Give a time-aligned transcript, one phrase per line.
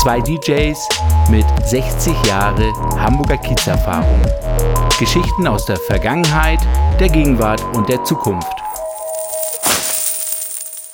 [0.00, 0.88] Zwei DJs
[1.30, 4.18] mit 60 Jahre Hamburger Kiezerfahrung.
[4.98, 6.58] Geschichten aus der Vergangenheit,
[6.98, 8.50] der Gegenwart und der Zukunft.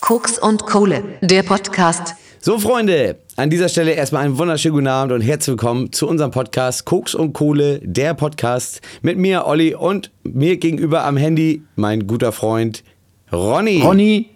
[0.01, 2.17] Koks und Kohle, der Podcast.
[2.41, 6.33] So, Freunde, an dieser Stelle erstmal einen wunderschönen guten Abend und herzlich willkommen zu unserem
[6.33, 12.09] Podcast Koks und Kohle, der Podcast mit mir, Olli, und mir gegenüber am Handy mein
[12.09, 12.83] guter Freund
[13.31, 13.83] Ronny.
[13.83, 14.31] Ronny,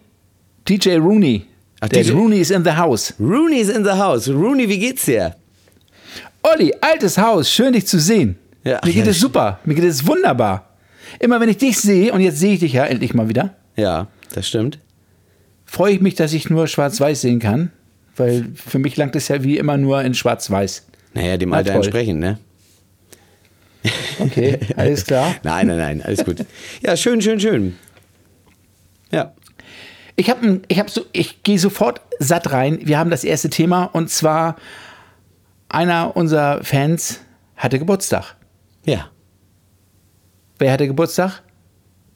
[0.68, 1.49] DJ Rooney.
[1.80, 3.14] Ach, der Rooney ist in the house.
[3.18, 4.28] Rooney ist in the house.
[4.28, 5.34] Rooney, wie geht's dir?
[6.42, 8.36] Olli, altes Haus, schön dich zu sehen.
[8.64, 8.80] Ja.
[8.84, 10.68] Mir geht Ja, es super, mir geht es wunderbar.
[11.18, 14.06] Immer wenn ich dich sehe, und jetzt sehe ich dich ja endlich mal wieder, Ja,
[14.34, 14.78] das stimmt.
[15.66, 17.70] freue ich mich, dass ich nur schwarz-weiß sehen kann.
[18.16, 20.86] Weil für mich langt es ja wie immer nur in schwarz-weiß.
[21.14, 21.82] Naja, dem Na, Alter toll.
[21.82, 22.38] entsprechend, ne?
[24.18, 25.34] Okay, alles klar.
[25.42, 26.44] Nein, nein, nein, alles gut.
[26.82, 27.76] Ja, schön, schön, schön.
[29.10, 29.32] Ja.
[30.20, 32.80] Ich habe, ich habe so, ich gehe sofort satt rein.
[32.82, 34.56] Wir haben das erste Thema und zwar
[35.70, 37.20] einer unserer Fans
[37.56, 38.36] hatte Geburtstag.
[38.84, 39.08] Ja.
[40.58, 41.42] Wer hatte Geburtstag?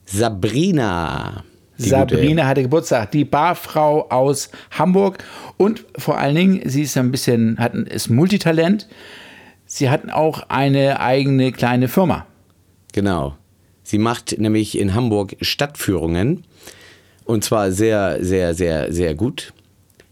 [0.05, 1.43] Sabrina.
[1.77, 5.17] Sabrina hatte Geburtstag, die Barfrau aus Hamburg
[5.57, 8.87] und vor allen Dingen, sie ist ein bisschen, hat, ein- ist Multitalent.
[9.65, 12.17] Sie hat auch eine eigene kleine Firma.
[12.17, 13.01] Gute.
[13.01, 13.35] Genau.
[13.81, 16.43] Sie macht nämlich in Hamburg Stadtführungen.
[17.25, 19.51] Und zwar sehr, sehr, sehr, sehr gut.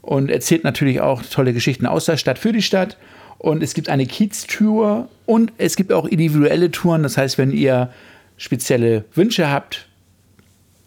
[0.01, 2.97] und erzählt natürlich auch tolle Geschichten aus der Stadt für die Stadt.
[3.39, 7.03] Und es gibt eine Kiez-Tour und es gibt auch individuelle Touren.
[7.03, 7.91] Das heißt, wenn ihr
[8.37, 9.89] spezielle Wünsche habt,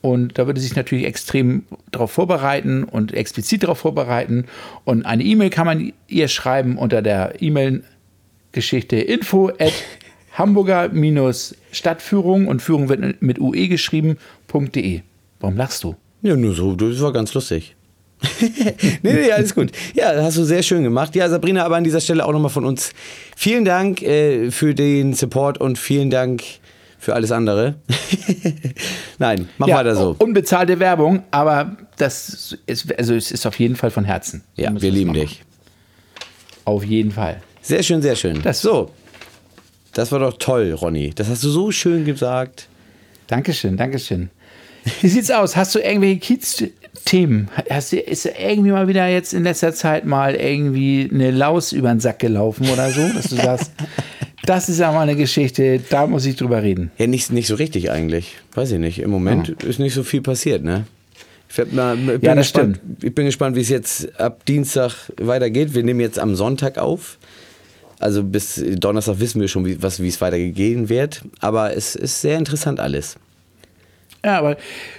[0.03, 4.45] und da würde sich natürlich extrem darauf vorbereiten und explizit darauf vorbereiten.
[4.85, 9.73] Und eine E-Mail kann man ihr schreiben unter der E-Mail-Geschichte info at
[10.33, 15.03] hamburger-stadtführung und Führung wird mit UE geschrieben.de.
[15.39, 15.95] Warum lachst du?
[16.23, 17.77] Ja, nur so, das war ganz lustig.
[19.03, 19.73] nee, nee, alles gut.
[19.95, 21.15] Ja, das hast du sehr schön gemacht.
[21.17, 22.93] Ja, Sabrina, aber an dieser Stelle auch nochmal von uns
[23.37, 26.43] vielen Dank äh, für den Support und vielen Dank
[26.99, 27.75] für alles andere.
[29.19, 30.15] Nein, mach weiter so.
[30.19, 34.43] Unbezahlte Werbung, aber das ist, also es ist auf jeden Fall von Herzen.
[34.57, 35.43] Ja, wir lieben dich.
[36.65, 37.43] Auf jeden Fall.
[37.61, 38.41] Sehr schön, sehr schön.
[38.43, 38.91] Das- so.
[39.95, 41.11] Das war doch toll, Ronny.
[41.15, 42.67] Das hast du so schön gesagt.
[43.27, 44.31] Dankeschön, Dankeschön.
[45.03, 45.55] Wie sieht's aus?
[45.55, 46.19] Hast du irgendwelche
[47.05, 47.49] Kiez-Themen?
[47.71, 51.89] Hast du, ist irgendwie mal wieder jetzt in letzter Zeit mal irgendwie eine Laus über
[51.89, 53.73] den Sack gelaufen oder so, dass du sagst,
[54.47, 56.91] das ist ja mal eine Geschichte, da muss ich drüber reden.
[56.99, 58.37] Ja, nicht, nicht so richtig eigentlich.
[58.55, 58.99] Weiß ich nicht.
[59.01, 60.85] Im Moment ist nicht so viel passiert, ne?
[61.49, 64.95] Ich, mal, ich bin Ja, das gespannt, ich bin gespannt, wie es jetzt ab Dienstag
[65.21, 65.75] weitergeht.
[65.75, 67.19] Wir nehmen jetzt am Sonntag auf.
[67.99, 71.23] Also bis Donnerstag wissen wir schon, wie, was, wie es weitergehen wird.
[71.41, 73.17] Aber es ist sehr interessant alles.
[74.25, 74.57] Ja, aber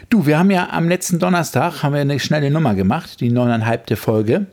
[0.10, 3.96] du, wir haben ja am letzten Donnerstag haben wir eine schnelle Nummer gemacht, die neuneinhalbte
[3.96, 4.48] Folge.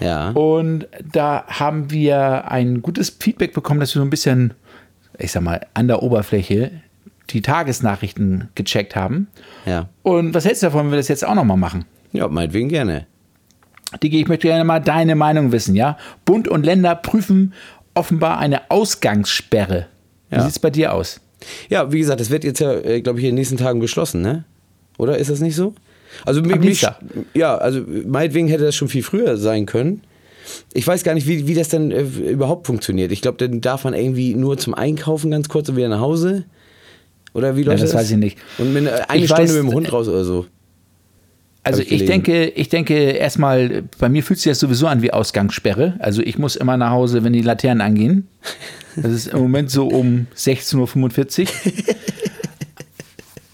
[0.00, 0.30] Ja.
[0.30, 4.54] Und da haben wir ein gutes Feedback bekommen, dass wir so ein bisschen,
[5.18, 6.70] ich sag mal, an der Oberfläche
[7.30, 9.28] die Tagesnachrichten gecheckt haben.
[9.66, 9.88] Ja.
[10.02, 11.84] Und was hältst du davon, wenn wir das jetzt auch nochmal machen?
[12.12, 13.06] Ja, meinetwegen gerne.
[14.02, 15.96] Digi, ich möchte gerne mal deine Meinung wissen, ja?
[16.24, 17.52] Bund und Länder prüfen
[17.94, 19.86] offenbar eine Ausgangssperre.
[20.30, 20.42] Wie Ja.
[20.42, 21.20] sieht's bei dir aus?
[21.68, 24.22] Ja, wie gesagt, das wird jetzt ja, äh, glaube ich, in den nächsten Tagen beschlossen,
[24.22, 24.44] ne?
[24.98, 25.74] Oder ist das nicht so?
[26.24, 26.98] Also Am mich, Dienstag.
[27.34, 30.02] ja, also meinetwegen hätte das schon viel früher sein können.
[30.72, 33.12] Ich weiß gar nicht, wie, wie das dann äh, überhaupt funktioniert.
[33.12, 36.44] Ich glaube, dann darf man irgendwie nur zum Einkaufen ganz kurz und wieder nach Hause.
[37.34, 38.38] Oder wie läuft das weiß ich nicht.
[38.58, 40.46] Und mit, äh, eine Ich Stunde weiß, mit dem Hund raus oder so.
[41.66, 42.06] Also ich gelesen.
[42.06, 45.94] denke, ich denke erstmal, bei mir fühlt sich das sowieso an wie Ausgangssperre.
[45.98, 48.28] Also ich muss immer nach Hause, wenn die Laternen angehen.
[48.94, 51.48] Das ist im Moment so um 16.45 Uhr.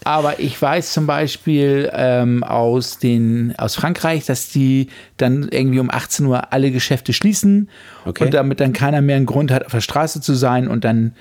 [0.04, 5.90] Aber ich weiß zum Beispiel ähm, aus, den, aus Frankreich, dass die dann irgendwie um
[5.90, 7.68] 18 Uhr alle Geschäfte schließen
[8.04, 8.24] Okay.
[8.24, 11.14] und damit dann keiner mehr einen Grund hat, auf der Straße zu sein und dann,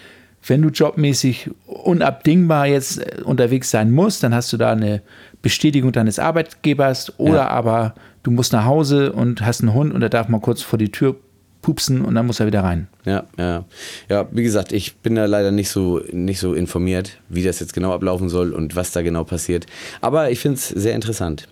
[0.46, 5.02] wenn du jobmäßig unabdingbar jetzt äh, unterwegs sein musst, dann hast du da eine
[5.42, 7.48] Bestätigung deines Arbeitgebers oder Ja.
[7.50, 10.78] aber du musst nach Hause und hast einen Hund und der darf mal kurz vor
[10.80, 11.16] die Tür
[11.62, 12.88] pupsen und dann muss er wieder rein.
[13.06, 13.66] Ja, ja.
[14.10, 17.74] Ja, wie gesagt, ich bin da leider nicht so, nicht so informiert, wie das jetzt
[17.74, 19.68] genau ablaufen soll und was da genau passiert.
[20.02, 21.48] Aber ich finde es sehr interessant.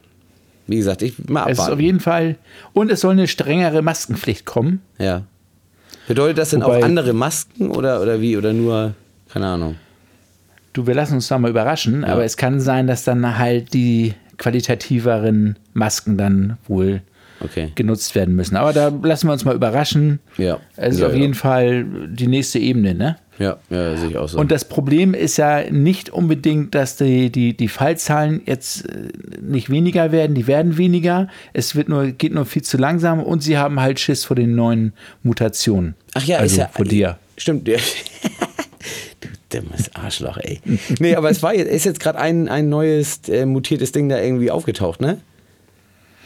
[0.65, 1.81] Wie gesagt, ich mal Es ist auf abwarten.
[1.83, 2.35] jeden Fall.
[2.73, 4.81] Und es soll eine strengere Maskenpflicht kommen.
[4.99, 5.23] Ja.
[6.09, 8.35] Bedeutet das denn Wobei- auch andere Masken oder, oder wie?
[8.35, 8.93] Oder nur,
[9.31, 9.75] keine Ahnung.
[10.73, 14.13] Du, wir lassen uns da mal überraschen, aber es kann sein, dass dann halt die
[14.37, 17.01] qualitativeren Masken dann wohl
[17.41, 17.71] Okay.
[17.75, 18.57] genutzt werden müssen.
[18.57, 20.19] Aber da lassen wir uns mal überraschen.
[20.37, 20.57] Ja.
[20.75, 21.19] Es ist Ja, auf ja.
[21.19, 23.15] jeden Fall die nächste Ebene, ne?
[23.39, 24.37] Ja, ja, sehe ich auch so.
[24.37, 29.09] Und das Problem ist ja nicht unbedingt, dass die, die, die Fallzahlen jetzt äh,
[29.41, 31.29] nicht weniger werden, die werden weniger.
[31.53, 34.55] Es wird nur, geht nur viel zu langsam und sie haben halt Schiss vor den
[34.55, 34.93] neuen
[35.23, 35.95] Mutationen.
[36.15, 36.67] Ach ja, also ist ja.
[36.67, 37.17] vor dir.
[37.37, 37.67] Stimmt.
[37.69, 37.77] Ja.
[39.21, 40.59] du dummes Arschloch, ey.
[40.99, 44.19] Nee, aber es war jetzt, ist jetzt gerade ein, ein neues äh, mutiertes Ding da
[44.19, 45.19] irgendwie aufgetaucht, ne?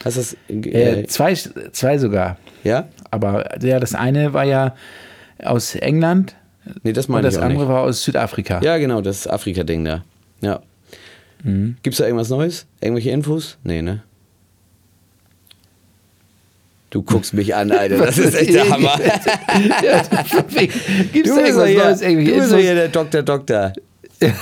[0.04, 0.36] Hast du das?
[0.48, 2.38] Äh, Äh, zwei, zwei sogar.
[2.64, 2.88] ja?
[3.12, 4.74] Aber ja, das eine war ja
[5.38, 6.34] aus England
[6.82, 7.68] Nee, das und meine ich das auch andere nicht.
[7.72, 8.60] war aus Südafrika.
[8.62, 10.04] Ja, genau, das Afrika-Ding da.
[10.40, 10.60] Ja.
[11.42, 11.76] Mhm.
[11.82, 12.66] Gibt's da irgendwas Neues?
[12.80, 13.58] Irgendwelche Infos?
[13.64, 14.02] Nee, ne?
[16.90, 17.98] Du guckst mich an, Alter.
[17.98, 18.96] Das ist echt der Hammer.
[21.12, 21.98] Gibt es Du da irgendwas hier, Neues?
[22.00, 22.60] du Irgendwie bist Infos?
[22.60, 23.72] hier der Doktor, Doktor.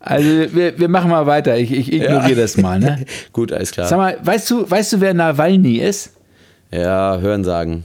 [0.00, 1.56] Also wir, wir machen mal weiter.
[1.58, 2.34] Ich, ich ignoriere Ja.
[2.36, 2.78] das mal.
[2.78, 3.04] Ne?
[3.32, 3.88] Gut, alles klar.
[3.88, 6.12] Sag mal, weißt du, weißt du, wer Nawalny ist?
[6.70, 7.82] Ja, hören sagen.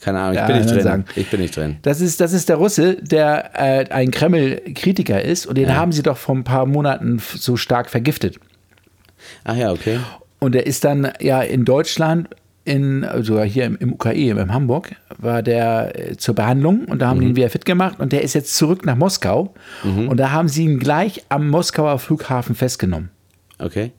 [0.00, 0.82] Keine Ahnung, ich Ja, bin nicht drin.
[0.82, 1.04] sagen.
[1.16, 1.76] Ich bin nicht drin.
[1.82, 6.02] Das ist, das ist der Russe, der äh, ein Kreml-Kritiker ist und den haben sie
[6.02, 8.38] doch vor ein paar Monaten so stark vergiftet.
[9.44, 9.98] Ach ja, okay.
[10.38, 12.28] Und er ist dann ja in Deutschland,
[12.64, 17.08] in, sogar hier im, im UKE, in Hamburg, war der äh, zur Behandlung und da
[17.08, 19.52] haben die ihn wieder fit gemacht und der ist jetzt zurück nach Moskau
[19.82, 23.08] und da haben sie ihn gleich am Moskauer Flughafen festgenommen.
[23.58, 23.90] Okay.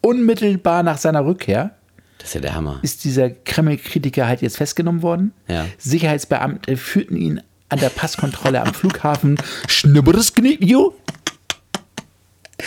[0.00, 1.72] Unmittelbar nach seiner Rückkehr
[2.18, 2.78] Das ist ja der Hammer.
[2.82, 5.32] ist dieser Kreml-Kritiker halt jetzt festgenommen worden.
[5.48, 5.66] Ja.
[5.78, 9.36] Sicherheitsbeamte führten ihn an der Passkontrolle am Flughafen
[9.68, 10.94] Schnubberes Knitjo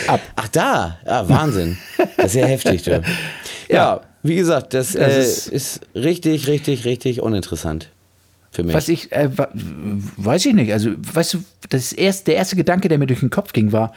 [0.06, 0.20] ab.
[0.36, 1.78] Ach da, ah, Wahnsinn.
[2.16, 2.82] Das ist ja heftig.
[2.82, 3.02] Du.
[3.68, 7.88] Ja, wie gesagt, das, Das äh, ist- ist, richtig, richtig, richtig uninteressant
[8.50, 8.74] für mich.
[8.74, 9.30] Was ich, äh,
[10.16, 10.72] weiß ich nicht.
[10.72, 13.92] Also, weißt du, das erst, der erste Gedanke, der mir durch den Kopf ging, war,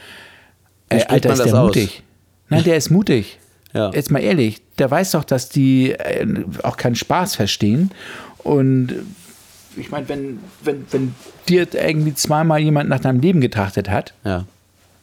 [0.90, 1.66] äh, Alter, ist der aus?
[1.66, 2.04] mutig.
[2.50, 3.40] Nein, der ist mutig.
[3.74, 3.90] Ja.
[3.92, 6.26] Jetzt mal ehrlich, der weiß doch, dass die äh,
[6.62, 7.90] auch keinen Spaß verstehen.
[8.38, 11.14] Und äh, ich meine, wenn, wenn, wenn
[11.48, 14.46] dir irgendwie zweimal jemand nach deinem Leben getrachtet hat, ja.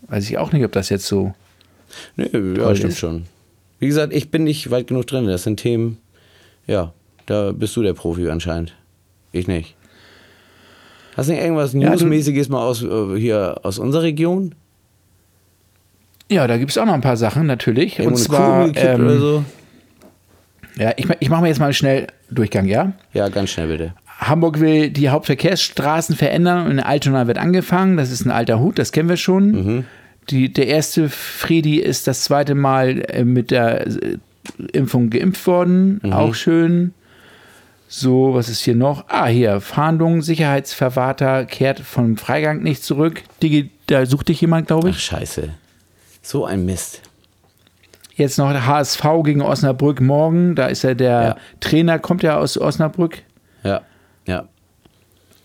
[0.07, 1.33] weiß ich auch nicht, ob das jetzt so.
[2.15, 2.99] Nee, ja, stimmt ist.
[2.99, 3.25] schon.
[3.79, 5.27] Wie gesagt, ich bin nicht weit genug drin.
[5.27, 5.97] Das sind Themen,
[6.65, 6.93] ja,
[7.25, 8.73] da bist du der Profi anscheinend.
[9.33, 9.75] Ich nicht.
[11.17, 14.55] Hast du nicht irgendwas Ja, Newsmäßiges mal aus, äh, hier aus unserer Region?
[16.31, 17.99] Ja, da gibt es auch noch ein paar Sachen natürlich.
[17.99, 19.45] Irgendwo Und zwar, ähm, oder so?
[20.77, 22.93] ja, ich, ich mache mal jetzt mal schnell Durchgang, ja?
[23.13, 23.93] Ja, ganz schnell bitte.
[24.19, 27.97] Hamburg will die Hauptverkehrsstraßen verändern und in Altona wird angefangen.
[27.97, 29.51] Das ist ein alter Hut, das kennen wir schon.
[29.51, 29.85] Mhm.
[30.29, 34.17] Die, der erste Fredi ist das zweite Mal äh, mit der äh,
[34.71, 35.99] Impfung geimpft worden.
[36.01, 36.13] Mhm.
[36.13, 36.93] Auch schön.
[37.89, 39.03] So, was ist hier noch?
[39.09, 43.21] Ah, hier, Fahndung, Sicherheitsverwahrer kehrt vom Freigang nicht zurück.
[43.43, 45.03] Digi, da sucht dich jemand, glaube Ach, ich.
[45.03, 45.49] scheiße.
[46.21, 47.01] So ein Mist.
[48.15, 50.55] Jetzt noch der HSV gegen Osnabrück morgen.
[50.55, 51.35] Da ist ja der Ja.
[51.59, 53.23] Trainer, kommt ja aus Osnabrück.
[53.63, 53.81] Ja,
[54.27, 54.47] ja.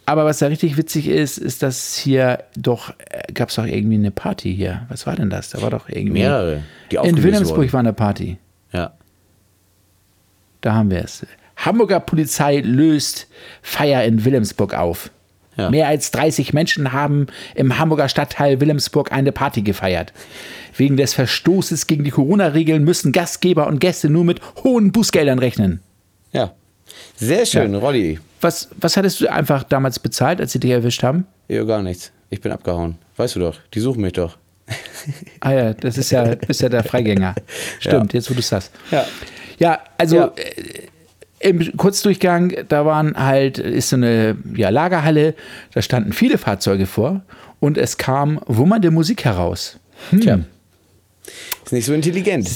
[0.04, 2.92] Aber was da richtig witzig ist, ist, dass hier doch,
[3.34, 4.86] gab es doch irgendwie eine Party hier.
[4.88, 5.50] Was war denn das?
[5.50, 6.20] Da war doch irgendwie.
[6.20, 6.62] Mehrere,
[6.92, 7.72] die In Wilhelmsburg wurden.
[7.72, 8.38] war eine Party.
[8.72, 8.92] Ja.
[10.60, 11.26] Da haben wir es.
[11.56, 13.26] Hamburger Polizei löst
[13.62, 15.10] Feier in Wilhelmsburg auf.
[15.56, 15.70] Ja.
[15.70, 20.12] Mehr als 30 Menschen haben im Hamburger Stadtteil Wilhelmsburg eine Party gefeiert.
[20.76, 25.80] Wegen des Verstoßes gegen die Corona-Regeln müssen Gastgeber und Gäste nur mit hohen Bußgeldern rechnen.
[26.32, 26.52] Ja.
[27.16, 27.78] Sehr schön, Ja.
[27.78, 28.20] Rolli.
[28.42, 31.26] Was, was hattest du einfach damals bezahlt, als sie dich erwischt haben?
[31.48, 32.12] Ja, gar nichts.
[32.28, 32.96] Ich bin abgehauen.
[33.16, 33.56] Weißt du doch.
[33.72, 34.36] Die suchen mich doch.
[35.40, 37.36] Ah ja, das ist ja, bist ja der Freigänger.
[37.78, 38.72] Stimmt, jetzt wo du es sagst.
[38.90, 39.06] Ja.
[39.58, 40.32] Ja, also Ja.
[40.36, 40.88] Äh,
[41.40, 45.34] im Kurzdurchgang, da waren halt, ist so eine ja, Lagerhalle,
[45.74, 47.22] da standen viele Fahrzeuge vor
[47.60, 49.78] und es kam wummernde Musik heraus.
[50.10, 50.20] Hm.
[50.20, 50.38] Tja.
[51.64, 52.48] Ist nicht so intelligent.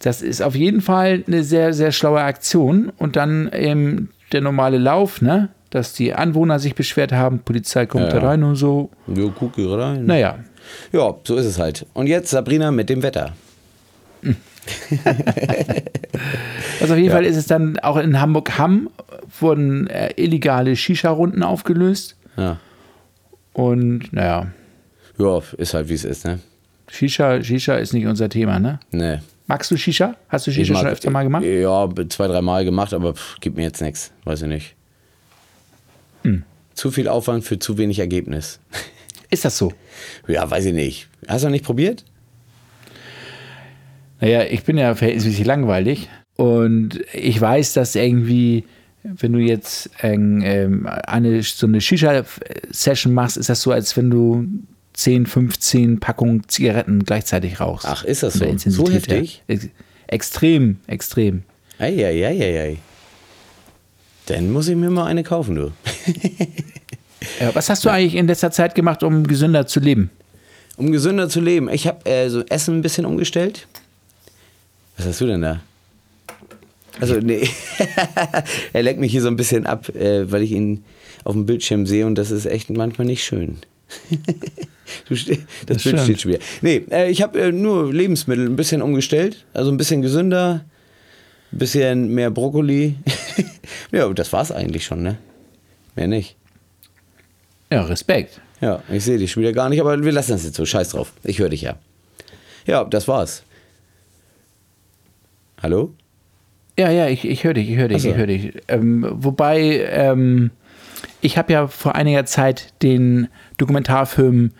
[0.00, 2.92] Das ist auf jeden Fall eine sehr, sehr schlaue Aktion.
[2.98, 5.48] Und dann eben der normale Lauf, ne?
[5.70, 8.90] Dass die Anwohner sich beschwert haben, Polizei kommt Ja, da rein und so.
[9.06, 10.04] Jo, guck rein.
[10.04, 10.38] Naja,
[10.92, 11.86] Ja, so ist es halt.
[11.94, 13.32] Und jetzt Sabrina mit dem Wetter.
[16.80, 18.90] Also auf jeden Fall ist es dann auch in Hamburg-Hamm
[19.40, 22.16] wurden äh, illegale Shisha-Runden aufgelöst.
[22.36, 22.58] Ja.
[23.52, 24.48] Und naja,
[25.18, 26.40] Ja, ist halt wie es ist, ne?
[26.88, 28.80] Shisha, Shisha ist nicht unser Thema, ne?
[28.90, 29.18] Nee.
[29.46, 30.16] Magst du Shisha?
[30.28, 31.44] Hast du Shisha mag- schon öfter mal gemacht?
[31.44, 34.12] Ja, zwei, drei Mal gemacht, aber pff, gibt mir jetzt nichts.
[34.24, 34.74] Weiß ich nicht.
[36.22, 36.42] Hm.
[36.74, 38.58] Zu viel Aufwand für zu wenig Ergebnis.
[39.30, 39.72] Ist das so?
[40.28, 41.08] Ja, weiß ich nicht.
[41.28, 42.04] Hast du noch nicht probiert?
[44.20, 48.64] Naja, ich bin ja verhältnismäßig langweilig und ich weiß, dass irgendwie,
[49.02, 54.10] wenn du jetzt ähm, ähm, eine, so eine Shisha-Session machst, ist das so, als wenn
[54.10, 54.46] du
[54.94, 57.86] 10, 15 Packungen Zigaretten gleichzeitig rauchst.
[57.86, 58.46] Ach, ist das so?
[58.58, 59.42] So heftig?
[59.48, 59.68] Ex-
[60.06, 61.42] Extrem, extrem.
[61.78, 62.76] Eieieiei.
[64.26, 65.72] Dann muss ich mir mal eine kaufen, du.
[67.40, 70.10] Ja, was hast du eigentlich in letzter Zeit gemacht, um gesünder zu leben?
[70.76, 71.70] Um gesünder zu leben.
[71.70, 73.66] Ich habe äh, so Essen ein bisschen umgestellt.
[74.96, 75.60] Was hast du denn da?
[77.00, 77.48] Also, nee.
[78.72, 80.84] er lenkt mich hier so ein bisschen ab, äh, weil ich ihn
[81.24, 83.58] auf dem Bildschirm sehe und das ist echt manchmal nicht schön.
[85.08, 86.00] das, Das Bild stimmt.
[86.00, 86.42] steht schon wieder.
[86.62, 89.44] Nee, äh, ich habe äh, nur Lebensmittel ein bisschen umgestellt.
[89.52, 90.64] Also ein bisschen gesünder,
[91.52, 92.94] ein bisschen mehr Brokkoli.
[93.92, 95.18] ja, das war's eigentlich schon, ne?
[95.96, 96.36] Mehr nicht.
[97.72, 98.40] Ja, Respekt.
[98.60, 100.64] Ja, ich sehe dich schon wieder gar nicht, aber wir lassen das jetzt so.
[100.64, 101.12] Scheiß drauf.
[101.24, 101.76] Ich höre dich ja.
[102.66, 103.42] Ja, das war's.
[105.64, 105.94] Hallo?
[106.78, 108.10] Ja, ja, ich, ich höre dich, ich höre dich, so.
[108.10, 108.52] ich höre dich.
[108.68, 110.50] Ähm, wobei, ähm,
[111.22, 114.50] ich habe ja vor einiger Zeit den Dokumentarfilm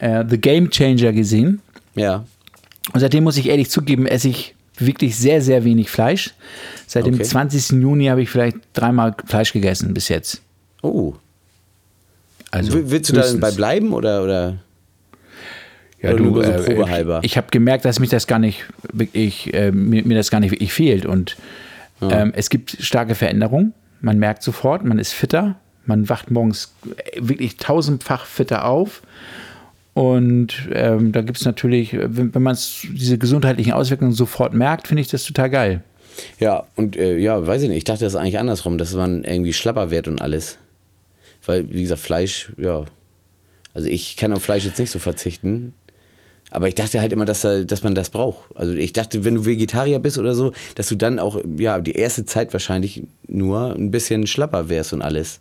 [0.00, 1.62] äh, The Game Changer gesehen.
[1.94, 2.24] Ja.
[2.92, 6.34] Und seitdem muss ich ehrlich zugeben, esse ich wirklich sehr, sehr wenig Fleisch.
[6.88, 7.22] Seit dem Okay.
[7.22, 7.80] 20.
[7.80, 10.42] Juni habe ich vielleicht dreimal Fleisch gegessen bis jetzt.
[10.82, 11.14] Oh.
[12.50, 14.56] Also Will- Willst du da bleiben oder, oder?
[16.00, 17.20] Ja, Oder du, nur so äh, probehalber?
[17.22, 20.40] Ich, ich habe gemerkt, dass mich das gar nicht wirklich, äh, mir, mir das gar
[20.40, 21.06] nicht wirklich fehlt.
[21.06, 21.36] Und
[22.00, 23.74] ähm, es gibt starke Veränderungen.
[24.00, 25.56] Man merkt sofort, man ist fitter.
[25.86, 26.74] Man wacht morgens
[27.18, 29.02] wirklich tausendfach fitter auf.
[29.94, 32.56] Und ähm, da gibt es natürlich, äh, wenn, wenn man
[32.92, 35.82] diese gesundheitlichen Auswirkungen sofort merkt, finde ich das total geil.
[36.38, 37.78] Ja, und äh, ja, weiß ich nicht.
[37.78, 40.58] Ich dachte das ist eigentlich andersrum, dass man irgendwie schlapper wird und alles.
[41.44, 42.84] Weil, wie gesagt, Fleisch, ja.
[43.74, 45.74] Also ich kann auf Fleisch jetzt nicht so verzichten.
[46.50, 48.56] Aber ich dachte halt immer, dass, da- dass man das braucht.
[48.56, 51.92] Also ich dachte, wenn du Vegetarier bist oder so, dass du dann auch, ja, die
[51.92, 55.40] erste Zeit wahrscheinlich nur ein bisschen schlapper wärst und alles.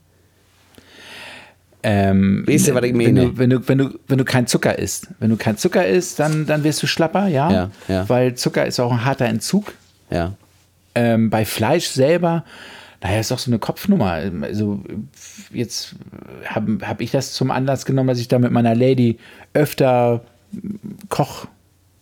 [1.84, 3.26] Ähm, Weißt du, was ich wenn, meine?
[3.32, 5.08] du, wenn, du, wenn, du, wenn du kein Zucker isst.
[5.20, 7.52] Wenn du kein Zucker isst, dann, dann wirst du schlapper, ja?
[7.52, 8.10] Ja, ja.
[8.10, 9.74] Weil Zucker ist auch ein harter Entzug.
[10.10, 10.34] Ja.
[10.96, 12.44] Ähm, bei Fleisch selber,
[13.02, 14.20] naja, ist doch so eine Kopfnummer.
[14.42, 14.82] Also
[15.54, 15.96] jetzt
[16.46, 19.20] habe hab ich das zum Anlass genommen, dass ich da mit meiner Lady
[19.54, 20.22] öfter
[21.10, 21.48] koch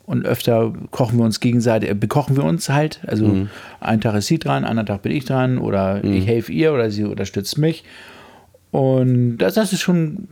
[0.05, 2.99] und öfter kochen wir uns gegenseitig, äh, bekochen wir uns halt.
[3.07, 3.49] Also Mhm.
[3.79, 6.91] einen Tag ist sie dran, anderen Tag bin ich dran oder ich helfe ihr oder
[6.91, 7.83] sie unterstützt mich.
[8.71, 10.27] Und das, das ist schon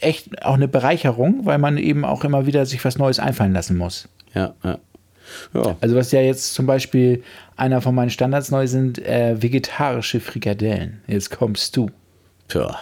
[0.00, 3.76] echt auch eine Bereicherung, weil man eben auch immer wieder sich was Neues einfallen lassen
[3.76, 4.08] muss.
[4.34, 4.78] Ja, ja.
[5.52, 7.22] Ja, Also was ja jetzt zum Beispiel
[7.56, 11.02] einer von meinen Standards neu sind, äh, vegetarische Frikadellen.
[11.06, 11.90] Jetzt kommst du.
[12.48, 12.78] Tja.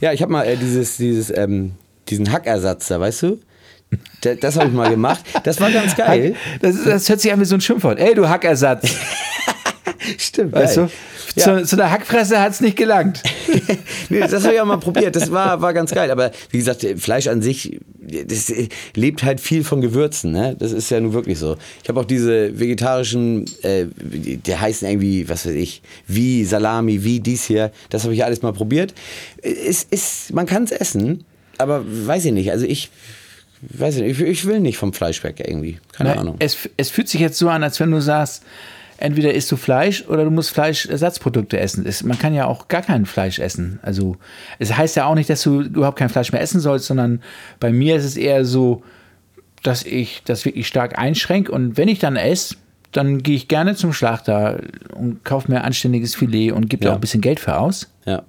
[0.00, 1.72] Ja, ich habe mal äh, dieses, dieses, ähm,
[2.08, 3.38] diesen Hackersatz da, weißt du?
[4.20, 5.24] Da, das habe ich mal gemacht.
[5.44, 6.34] Das war ganz geil.
[6.60, 7.98] Das, das hört sich an wie so ein Schimpfwort.
[7.98, 8.88] Ey, du Hackersatz.
[10.18, 10.80] Stimmt, Weißt du?
[10.82, 10.90] geil.
[11.36, 11.44] Ja.
[11.44, 13.22] Zu, zu der Hackfresse hat es nicht gelangt.
[14.08, 15.14] nee, das habe ich auch mal probiert.
[15.14, 16.10] Das war, war ganz geil.
[16.10, 18.50] Aber wie gesagt, Fleisch an sich, das
[18.94, 20.32] lebt halt viel von Gewürzen.
[20.32, 20.56] Ne?
[20.58, 21.56] Das ist ja nun wirklich so.
[21.82, 27.04] Ich habe auch diese vegetarischen, äh, die die heißen irgendwie, was weiß ich, wie Salami,
[27.04, 27.70] wie dies hier.
[27.90, 28.94] Das habe ich alles mal probiert.
[29.42, 31.24] Es ist, man kann es essen,
[31.58, 32.50] aber weiß ich nicht.
[32.50, 32.90] Also ich,
[33.62, 35.78] weiß ich nicht, ich, ich will nicht vom Fleisch weg irgendwie.
[35.92, 36.18] Keine Ne?
[36.18, 36.36] Ahnung.
[36.38, 38.42] Es, es fühlt sich jetzt so an, als wenn du sagst,
[38.98, 41.84] entweder isst du Fleisch oder du musst Fleischersatzprodukte essen.
[41.86, 43.78] Es, man kann ja auch gar kein Fleisch essen.
[43.82, 44.16] Also
[44.58, 47.22] es heißt ja auch nicht, dass du überhaupt kein Fleisch mehr essen sollst, sondern
[47.60, 48.82] bei mir ist es eher so,
[49.62, 52.56] dass ich das wirklich stark einschränke und wenn ich dann esse,
[52.92, 54.60] dann gehe ich gerne zum Schlachter
[54.94, 56.92] und kaufe mir anständiges Filet und gebe da Ja.
[56.92, 57.90] auch ein bisschen Geld für aus.
[58.06, 58.22] Ja.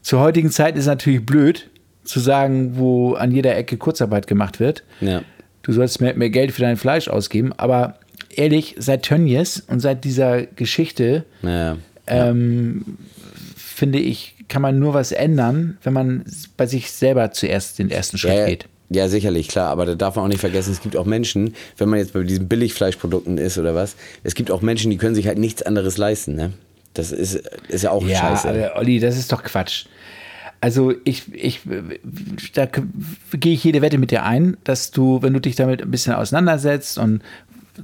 [0.00, 1.68] Zur heutigen Zeit ist es natürlich blöd
[2.04, 4.82] zu sagen, wo an jeder Ecke Kurzarbeit gemacht wird.
[5.00, 5.22] Ja.
[5.62, 7.98] Du sollst mehr, mehr Geld für dein Fleisch ausgeben, aber
[8.30, 11.76] ehrlich, seit Tönnies und seit dieser Geschichte Ja.
[12.06, 12.84] ähm,
[13.56, 16.24] finde ich, kann man nur was ändern, wenn man
[16.56, 18.66] bei sich selber zuerst den ersten Schritt ja, geht.
[18.90, 19.70] Ja, sicherlich, klar.
[19.70, 22.22] Aber da darf man auch nicht vergessen, es gibt auch Menschen, wenn man jetzt bei
[22.22, 25.96] diesen Billigfleischprodukten ist oder was, es gibt auch Menschen, die können sich halt nichts anderes
[25.96, 26.34] leisten.
[26.34, 26.52] Ne?
[26.92, 27.36] Das ist,
[27.68, 28.48] ist ja auch Ja, scheiße.
[28.50, 29.86] aber Olli, das ist doch Quatsch.
[30.64, 31.60] Also ich, ich,
[32.54, 32.64] da
[33.34, 36.14] gehe ich jede Wette mit dir ein, dass du, wenn du dich damit ein bisschen
[36.14, 37.20] auseinandersetzt und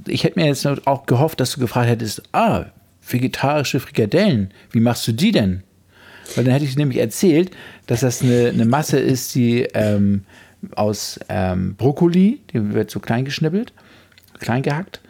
[0.07, 2.65] ich hätte mir jetzt auch gehofft, dass du gefragt hättest, ah,
[3.07, 5.61] vegetarische Frikadellen, wie machst du die denn?
[6.35, 7.51] Weil dann hätte ich nämlich erzählt,
[7.85, 10.23] dass das eine, eine Masse ist, die ähm,
[10.75, 13.73] aus ähm, Brokkoli, die wird so klein geschnippelt,
[14.39, 15.01] klein gehackt.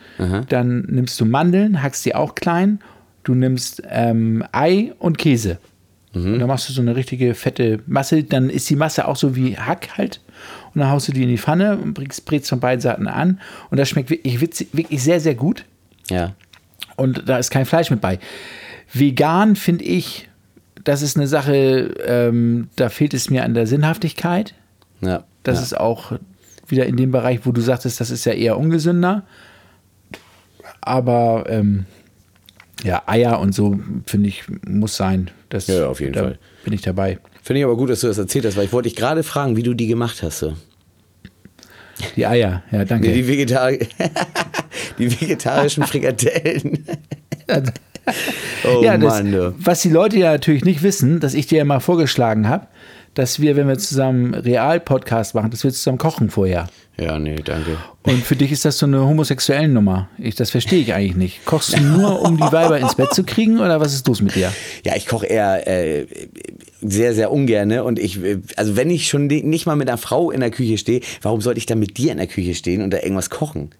[0.50, 2.82] Dann nimmst du Mandeln, hackst die auch klein.
[3.24, 5.58] Du nimmst ähm, Ei und Käse.
[6.13, 8.24] Und dann machst du so eine richtige fette Masse.
[8.24, 10.20] Dann ist die Masse auch so wie Hack halt.
[10.74, 13.39] Und dann haust du die in die Pfanne und bringst, brätst von beiden Seiten an.
[13.70, 14.41] Und das schmeckt wirklich,
[14.74, 15.65] wirklich sehr, sehr gut.
[16.10, 16.34] ja.
[16.98, 18.20] Und da ist kein Fleisch mit bei.
[18.94, 20.30] Vegan finde ich,
[20.84, 24.53] das ist eine Sache, ähm, da fehlt es mir an der Sinnhaftigkeit.
[25.00, 25.24] Ja.
[25.44, 25.63] Das Ja.
[25.63, 26.12] ist auch
[26.68, 29.24] wieder in dem Bereich, wo du sagtest, das ist ja eher ungesünder.
[30.82, 31.86] Aber ähm,
[32.84, 35.30] ja, Eier und so, finde ich, muss sein.
[35.50, 36.40] Das, Ja, auf jeden da Fall.
[36.64, 37.20] Bin ich dabei.
[37.44, 39.56] Finde ich aber gut, dass du das erzählt hast, weil ich wollte dich gerade fragen,
[39.58, 40.40] wie du die gemacht hast.
[40.40, 40.54] So.
[42.16, 43.08] Die Eier, ja, danke.
[43.08, 43.72] Nee, die, Vegetar
[45.00, 46.86] die vegetarischen Frikadellen.
[48.64, 49.56] oh ja, das, Mann, du.
[49.58, 52.68] was die Leute ja natürlich nicht wissen, dass ich dir ja mal vorgeschlagen habe,
[53.13, 56.68] dass wir, wenn wir zusammen Real-Podcast machen, dass wir zusammen kochen vorher.
[56.98, 57.77] Ja, nee, danke.
[58.03, 60.08] Und für dich ist das so eine homosexuellen Nummer.
[60.18, 61.46] Ich, das verstehe ich eigentlich nicht.
[61.46, 64.36] Kochst du nur, um die Weiber ins Bett zu kriegen oder was ist los mit
[64.36, 64.51] dir?
[64.86, 66.06] Ja, ich koche eher äh,
[66.82, 69.98] sehr, sehr ungerne und ich, äh, also wenn ich schon ni- nicht mal mit einer
[69.98, 72.82] Frau in der Küche stehe, warum sollte ich dann mit dir in der Küche stehen
[72.82, 73.72] und da irgendwas kochen?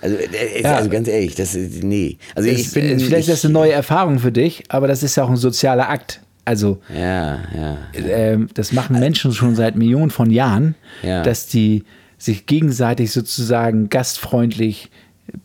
[0.00, 0.76] Also, äh, Ja.
[0.76, 2.18] also ganz ehrlich, das ist, nee.
[2.34, 5.02] Also ich Es- bin, vielleicht ist das ich, eine neue Erfahrung für dich, aber das
[5.02, 6.20] ist ja auch ein sozialer Akt.
[6.44, 7.76] Also Ja, ja.
[7.94, 11.22] ähm, das machen Menschen schon seit Millionen von Jahren, Ja.
[11.22, 11.84] dass die
[12.18, 14.90] sich gegenseitig sozusagen gastfreundlich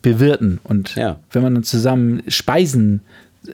[0.02, 0.60] bewirten.
[0.64, 1.20] Und Ja.
[1.32, 3.02] wenn man dann zusammen Speisen
[3.48, 3.52] äh,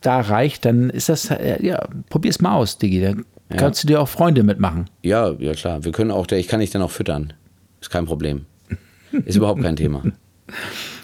[0.00, 3.00] da reicht, dann ist das, äh, ja, probier's mal aus, Digi.
[3.00, 3.14] Da
[3.56, 4.86] kannst du dir auch Freunde mitmachen.
[5.02, 5.84] Ja, ja klar.
[5.84, 7.32] Wir können auch, ich kann dich dann auch füttern.
[7.80, 8.44] Ist kein Problem.
[9.24, 10.02] Ist überhaupt kein Thema.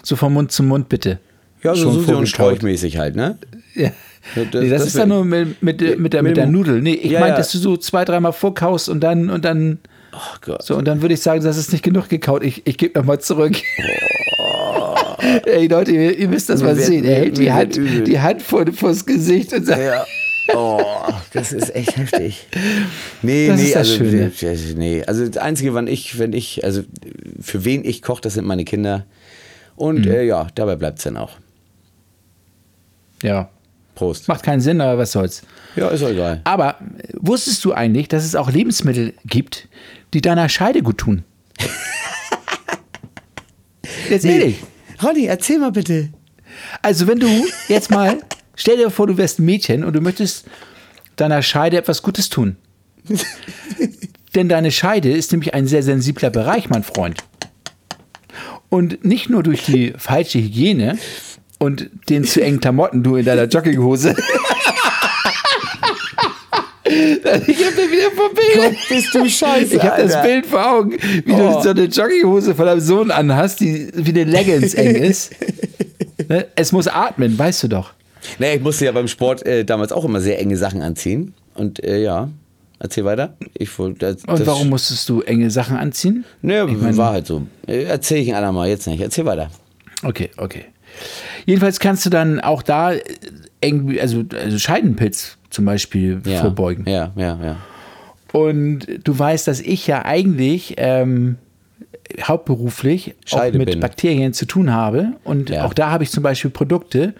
[0.03, 1.19] So von Mund zu Mund, bitte.
[1.63, 2.27] Ja, so Susi und.
[2.27, 3.37] Sträuchmäßig halt, ne?
[3.75, 3.91] Ja.
[4.33, 6.81] Das- nee, das, das ist dann nur mit, mit, mit, der, mit der Nudel.
[6.81, 7.37] Nee, ich Ja, meine, ja.
[7.37, 9.79] dass du so zwei, dreimal vorkaust und dann und dann
[10.13, 10.63] Oh Gott.
[10.63, 12.43] so und dann würde ich sagen, das ist nicht genug gekaut.
[12.43, 13.55] Ich, ich gebe nochmal zurück.
[15.45, 17.03] Ey Leute, ihr, ihr müsst das Mir mal wird- sehen.
[17.05, 18.03] Er hält die Hand, übel.
[18.03, 20.05] die Hand vor, vors Gesicht und sagt, Ja.
[20.53, 20.79] Oh,
[21.33, 22.45] das ist echt heftig.
[23.23, 24.31] Nee, Das nee, ist das also, Schöne.
[24.77, 25.03] nee.
[25.07, 26.83] Also das Einzige, wann ich, wenn ich, also
[27.41, 29.07] für wen ich koche, das sind meine Kinder.
[29.75, 30.11] Und Mhm.
[30.11, 31.31] äh, ja, dabei bleibt es dann auch.
[33.23, 33.49] ja,
[33.95, 34.27] Prost.
[34.27, 35.41] macht keinen Sinn, aber was soll's.
[35.75, 36.41] Ja, ist auch egal.
[36.43, 39.67] Aber äh, wusstest du eigentlich, dass es auch Lebensmittel gibt,
[40.13, 41.23] die deiner Scheide gut tun?
[44.09, 44.57] Jetzt ehrlich.
[45.01, 46.09] Ronny, erzähl mal bitte.
[46.81, 47.27] Also wenn du
[47.67, 48.19] jetzt mal,
[48.55, 50.45] stell dir vor, du wärst ein Mädchen und du möchtest
[51.15, 52.57] deiner Scheide etwas Gutes tun.
[54.35, 57.23] Denn deine Scheide ist nämlich ein sehr sensibler Bereich, mein Freund.
[58.69, 60.97] Und nicht nur durch die falsche Hygiene
[61.59, 64.15] und den zu engen Klamotten, du in deiner Jogginghose.
[66.87, 68.77] ich hab da wieder vor Bild.
[68.89, 70.27] bist du scheiße, Ich habe das Alter.
[70.27, 70.91] Bild vor Augen,
[71.25, 71.37] wie Oh.
[71.57, 75.31] du so eine Jogginghose von deinem Sohn anhast, die wie eine Leggings eng ist.
[76.27, 76.47] Ne?
[76.55, 77.91] Es muss atmen, weißt du doch.
[78.39, 81.35] Nee, ich musste ja beim Sport äh, damals auch immer sehr enge Sachen anziehen.
[81.53, 82.29] Und äh, ja,
[82.79, 83.35] erzähl weiter.
[83.53, 83.99] Ich wollte.
[84.15, 86.25] Das, Und das- warum musstest du enge Sachen anziehen?
[86.41, 87.43] Nee, Ich mein- war halt so.
[87.67, 89.01] Äh, Erzähl ich ein andermal, jetzt nicht.
[89.01, 89.51] Erzähl weiter.
[90.01, 90.65] Okay, okay.
[91.45, 93.01] Jedenfalls kannst du dann auch da äh,
[93.61, 96.41] eng, also, also Scheidenpilz zum Beispiel Ja.
[96.41, 96.85] vorbeugen.
[96.89, 97.57] Ja, ja, ja.
[98.33, 101.37] Und du weißt, dass ich ja eigentlich ähm,
[102.21, 103.79] hauptberuflich auch Scheide mit bin.
[103.79, 105.13] Bakterien zu tun habe.
[105.23, 105.65] Und Ja.
[105.65, 107.13] auch da habe ich zum Beispiel Produkte,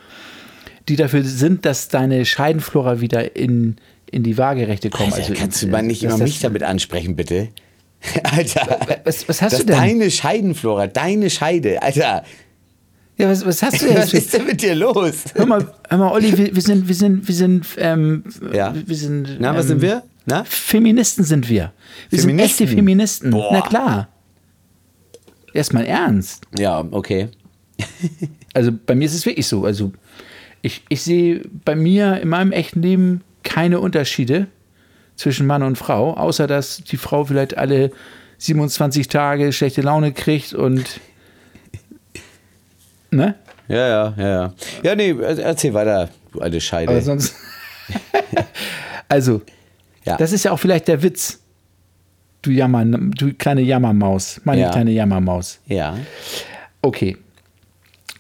[0.89, 3.77] die dafür sind, dass deine Scheidenflora wieder in,
[4.11, 5.13] in die Waagerechte kommen.
[5.13, 7.49] Alter, kannst du in- mal nicht immer mich damit ansprechen, bitte?
[8.23, 8.79] Alter.
[9.03, 9.75] Was, was hast du denn?
[9.77, 11.81] Deine Scheidenflora, deine Scheide.
[11.81, 12.23] Alter,
[13.17, 13.97] ja, was, was hast du denn?
[13.97, 15.23] was ist denn mit dir los?
[15.33, 18.23] Hör mal, hör mal, Olli, wir, wir sind, wir sind, wir sind, ähm,
[18.53, 18.73] Ja.
[18.73, 19.37] wir sind.
[19.39, 20.03] Na, was ähm, sind wir?
[20.25, 20.43] Na?
[20.43, 21.71] Feministen sind wir.
[22.09, 22.65] Wir sind Feministen?
[22.65, 23.31] echte Feministen.
[23.31, 23.49] Boah.
[23.51, 24.09] Na klar.
[25.53, 26.43] Erstmal ernst.
[26.57, 27.29] Ja, okay.
[28.53, 29.65] Also bei mir ist es wirklich so.
[29.65, 29.91] Also
[30.61, 34.47] ich, ich sehe bei mir in meinem echten Leben keine Unterschiede
[35.17, 37.91] zwischen Mann und Frau, außer dass die Frau vielleicht alle
[38.37, 41.01] 27 Tage schlechte Laune kriegt und
[43.11, 43.35] ne?
[43.67, 44.53] Ja, ja, ja, ja.
[44.83, 46.91] Ja, nee, erzähl weiter, du alte Scheide.
[46.91, 47.33] Aber sonst.
[49.09, 49.41] also,
[50.05, 50.17] Ja.
[50.17, 51.39] das ist ja auch vielleicht der Witz.
[52.41, 54.69] Du Jammer, du kleine Jammermaus, meine Ja.
[54.71, 55.59] kleine Jammermaus.
[55.67, 55.97] ja.
[56.81, 57.17] Okay.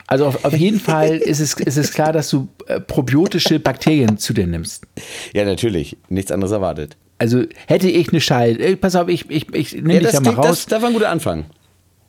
[0.07, 4.17] Also auf, auf jeden Fall ist es, ist es klar, dass du äh, probiotische Bakterien
[4.19, 4.85] zu dir nimmst.
[5.33, 5.97] Ja, natürlich.
[6.09, 6.95] Nichts anderes erwartet.
[7.17, 10.13] Also hätte ich eine Scheide, äh, pass auf, ich, ich, ich nehme Ja, dich das,
[10.13, 10.65] da mal klingt- das, raus.
[10.67, 11.45] das war ein guter Anfang.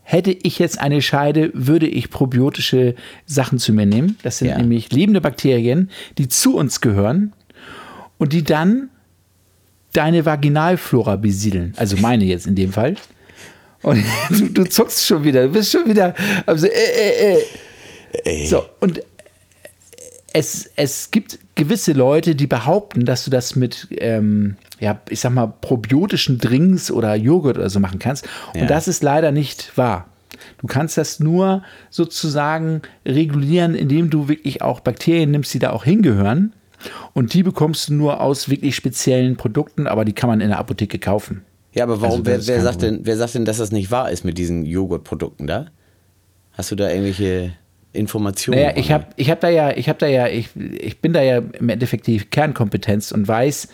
[0.09, 2.95] Hätte ich jetzt eine Scheide, würde ich probiotische
[3.27, 4.17] Sachen zu mir nehmen.
[4.23, 4.57] Das sind Ja.
[4.59, 7.33] nämlich lebende Bakterien, die zu uns gehören
[8.17, 8.89] und die dann
[9.93, 11.75] deine Vaginalflora besiedeln.
[11.77, 12.95] Also meine jetzt in dem Fall.
[13.83, 16.15] Und du, du zuckst schon wieder, du bist schon wieder.
[16.47, 17.39] Also, äh, äh,
[18.25, 18.47] äh.
[18.47, 19.01] So, und
[20.37, 25.33] es, es gibt gewisse Leute, die behaupten, dass du das mit, ähm, ja, ich sag
[25.33, 28.29] mal, probiotischen Drinks oder Joghurt oder so machen kannst.
[28.53, 28.67] Und Ja.
[28.67, 30.09] das ist leider nicht wahr.
[30.59, 35.85] Du kannst das nur sozusagen regulieren, indem du wirklich auch Bakterien nimmst, die da auch
[35.85, 36.53] hingehören.
[37.15, 40.59] Und die bekommst du nur aus wirklich speziellen Produkten, aber die kann man in der
[40.59, 41.43] Apotheke kaufen.
[41.73, 44.11] Ja, aber warum, Also, wer, wer, sagt denn, wer sagt denn, dass das nicht wahr
[44.11, 45.69] ist mit diesen Joghurtprodukten da?
[46.53, 47.53] Hast du da irgendwelche
[47.97, 48.61] Informationen?
[48.61, 51.23] Naja, ich habe ich hab da ja, ich habe da ja, ich, ich bin da
[51.23, 53.69] ja im Endeffekt die Kernkompetenz und weiß,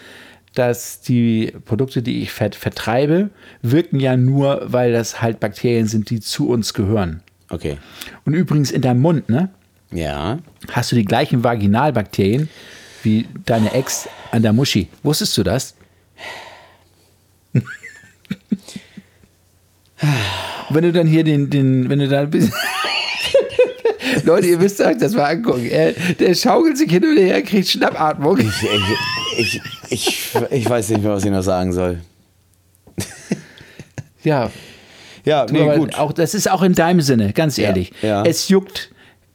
[0.55, 3.31] dass die Produkte, die ich vert, vertreibe,
[3.63, 7.23] wirken ja nur, weil das halt Bakterien sind, die zu uns gehören.
[7.49, 7.79] Okay.
[8.25, 9.51] Und übrigens in deinem Mund, ne,
[9.91, 10.39] Ja.
[10.71, 12.49] hast du die gleichen Vaginalbakterien
[13.03, 14.89] wie deine Ex an der Muschi.
[15.03, 15.75] Wusstest du das?
[20.71, 22.53] Wenn du dann hier den, den wenn du da bisschen.
[24.25, 25.67] Leute, ihr müsst euch das mal angucken.
[25.71, 28.39] Er, der schaukelt sich hin und her, kriegt Schnappatmung.
[28.39, 28.49] Ich,
[29.39, 32.01] ich, ich, ich weiß nicht mehr, was ich noch sagen soll.
[34.25, 34.51] Ja,
[35.25, 35.97] Ja, nee, aber gut.
[35.97, 37.93] Auch, das ist auch in deinem Sinne, ganz Ja, ehrlich.
[38.03, 38.23] ja.
[38.25, 38.91] Es juckt,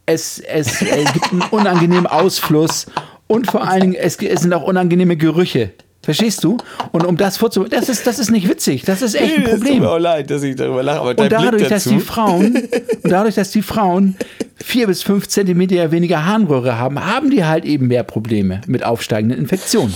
[0.05, 2.85] es, es äh, gibt einen unangenehmen Ausfluss
[3.27, 5.71] und vor allen Dingen, es, es sind auch unangenehme Gerüche.
[6.07, 6.55] Verstehst du?
[6.93, 9.43] Und um das vorzubereiten, das ist, das ist nicht witzig, das ist echt ein Nee,
[9.43, 9.79] es tut Problem.
[9.81, 12.55] mir auch leid, dass ich darüber lache, aber Und dadurch, Blick dass dazu, die Frauen,
[13.03, 14.15] und dadurch, dass die Frauen
[14.55, 19.37] vier bis fünf Zentimeter weniger Harnröhre haben, haben die halt eben mehr Probleme mit aufsteigenden
[19.37, 19.93] Infektionen.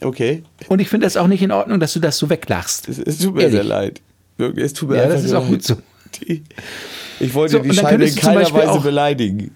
[0.00, 2.90] Okay, Und ich finde das auch nicht in Ordnung, dass du das so weglachst.
[2.90, 3.54] es, es tut mir Ehrlich.
[3.54, 4.02] sehr leid.
[4.36, 5.62] Wirklich, es tut mir Ja, das ist auch gut leid.
[5.64, 5.76] so.
[6.28, 6.42] Die,
[7.20, 9.54] ich wollte So, die Scheide in keiner Weise beleidigen.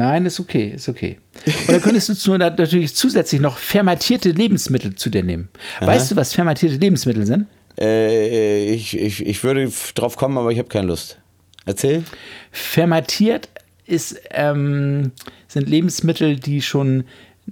[0.00, 1.18] Nein, ist okay, ist okay.
[1.44, 5.50] Und dann könntest du natürlich zusätzlich noch fermentierte Lebensmittel zu dir nehmen.
[5.80, 7.48] Weißt du, was fermentierte Lebensmittel sind?
[7.78, 11.18] Äh, ich, ich, ich würde drauf kommen, aber ich habe keine Lust.
[11.66, 12.02] Erzähl.
[12.50, 13.50] Fermentiert
[13.84, 15.12] ist, ähm,
[15.48, 17.04] sind Lebensmittel, die schon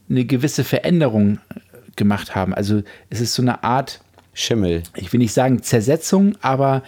[0.09, 1.61] eine gewisse Veränderung äh,
[1.97, 2.55] gemacht haben.
[2.55, 4.01] Also es ist so eine Art,
[4.33, 4.85] Schimmel.
[4.97, 6.83] ich will nicht sagen Zersetzung, aber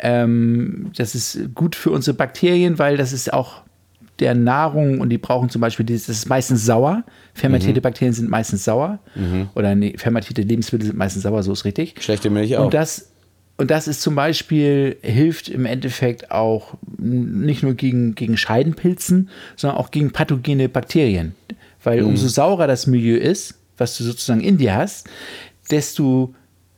[0.00, 3.62] ähm, das ist gut für unsere Bakterien, weil das ist auch
[4.18, 7.04] der Nahrung und die brauchen zum Beispiel, das ist meistens sauer.
[7.34, 8.98] Fermentierte Bakterien sind meistens sauer.
[9.54, 12.02] Oder nee, fermentierte Lebensmittel sind meistens sauer, so ist richtig.
[12.02, 12.64] Schlechte Milch auch.
[12.64, 13.10] Und das,
[13.58, 19.78] und das ist zum Beispiel, hilft im Endeffekt auch nicht nur gegen, gegen Scheidenpilzen, sondern
[19.78, 21.34] auch gegen pathogene Bakterien.
[21.82, 25.08] Weil umso saurer das Milieu ist, was du sozusagen in dir hast,
[25.70, 26.34] desto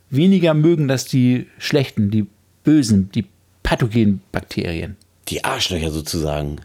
[0.09, 2.27] weniger mögen das die schlechten, die
[2.63, 3.25] bösen, die
[3.63, 4.97] pathogenen Bakterien.
[5.27, 6.57] Die Arschlöcher sozusagen.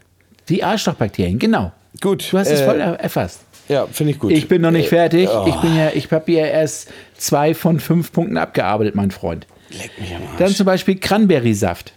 [0.49, 1.71] Die Arschlochbakterien, genau.
[2.01, 3.41] Gut, Du hast es äh, voll er- erfasst.
[3.67, 4.31] Ja, finde ich gut.
[4.31, 5.27] Ich bin noch nicht Äh, fertig.
[5.29, 9.47] oh, Ich bin ja, ich habe ja erst zwei von fünf Punkten abgearbeitet, mein Freund.
[9.71, 10.37] leck mich am Arsch.
[10.37, 11.93] Dann zum Beispiel Cranberry-Saft.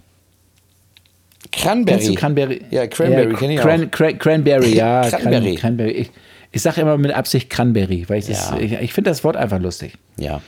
[1.53, 2.15] Cranberry.
[2.15, 2.63] Cranberry?
[2.71, 3.91] Ja, Cranberry Ja, kenne ich Cran auch.
[3.91, 5.03] Cran Cranberry, ja.
[5.09, 5.55] Cranberry.
[5.55, 5.91] Cran Cranberry.
[5.93, 6.11] Ich,
[6.53, 8.59] ich sage immer mit Absicht Cranberry, weil ich, das- Ja.
[8.59, 9.95] ich, ich finde das Wort einfach lustig.
[10.17, 10.41] Ja.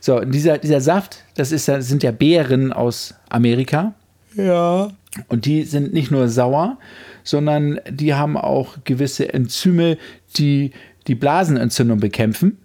[0.00, 3.94] So, dieser, dieser Saft, das, ist, das sind ja Beeren aus Amerika.
[4.34, 4.90] Ja.
[5.28, 6.78] Und die sind nicht nur sauer,
[7.24, 9.98] sondern die haben auch gewisse Enzyme,
[10.36, 10.70] die
[11.06, 12.58] die Blasenentzündung bekämpfen.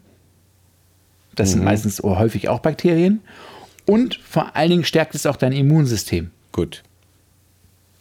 [1.35, 1.53] Das Mhm.
[1.53, 3.21] sind meistens oder häufig auch Bakterien.
[3.85, 6.31] Und vor allen Dingen stärkt es auch dein Immunsystem.
[6.51, 6.83] Gut.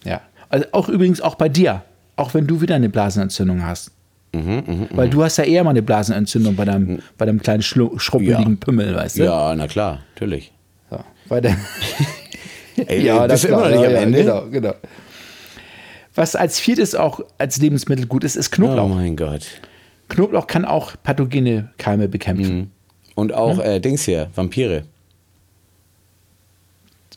[0.05, 0.20] Ja.
[0.48, 1.83] Also auch übrigens auch bei dir,
[2.16, 3.90] auch wenn du wieder eine Blasenentzündung hast.
[4.33, 7.98] Mhm, Weil du hast ja eher mal eine Blasenentzündung bei deinem, bei deinem kleinen schlu-
[8.00, 8.59] schrumpeligen Ja.
[8.59, 9.24] Pümmel, weißt du?
[9.24, 10.53] Ja, na klar, natürlich.
[10.90, 10.98] So,
[11.29, 11.57] bei der
[12.76, 14.18] Ey, ja, das bist du immer noch nicht ja, am ja, Ende?
[14.18, 14.74] Genau, genau.
[16.14, 18.88] Was als viertes auch als Lebensmittel gut ist, ist Oh Knoblauch.
[18.88, 19.46] mein Gott.
[20.08, 22.56] Knoblauch kann auch pathogene Keime bekämpfen.
[22.56, 22.70] Mhm.
[23.14, 24.84] Und auch äh, Dings hier, Vampire.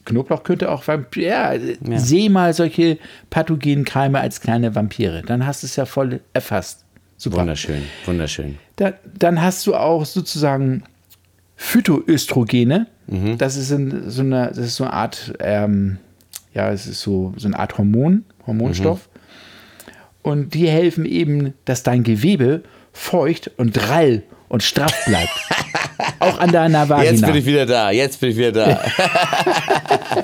[0.06, 1.28] Knoblauch könnte auch Vampir.
[1.28, 1.54] Ja,
[2.00, 2.98] seh mal solche
[3.30, 5.22] pathogenen Keime als kleine Vampire.
[5.22, 6.86] Dann hast du es ja voll erfasst.
[7.18, 7.38] Super.
[7.38, 8.58] Wunderschön, wunderschön.
[8.78, 10.84] Da, dann hast du auch sozusagen
[11.58, 12.88] Phytoöstrogene.
[13.08, 13.38] Mhm.
[13.38, 15.98] Das, ist in, so eine, das ist so eine Art, ähm,
[16.54, 19.10] ja, es ist so, so eine Art Hormon, Hormonstoff.
[19.10, 19.18] Mhm.
[20.22, 22.62] Und die helfen eben, dass dein Gewebe
[22.94, 25.32] feucht und drall und straff bleibt.
[26.20, 27.12] auch an deiner Vagina.
[27.12, 28.82] Jetzt bin ich wieder da, jetzt bin ich wieder da.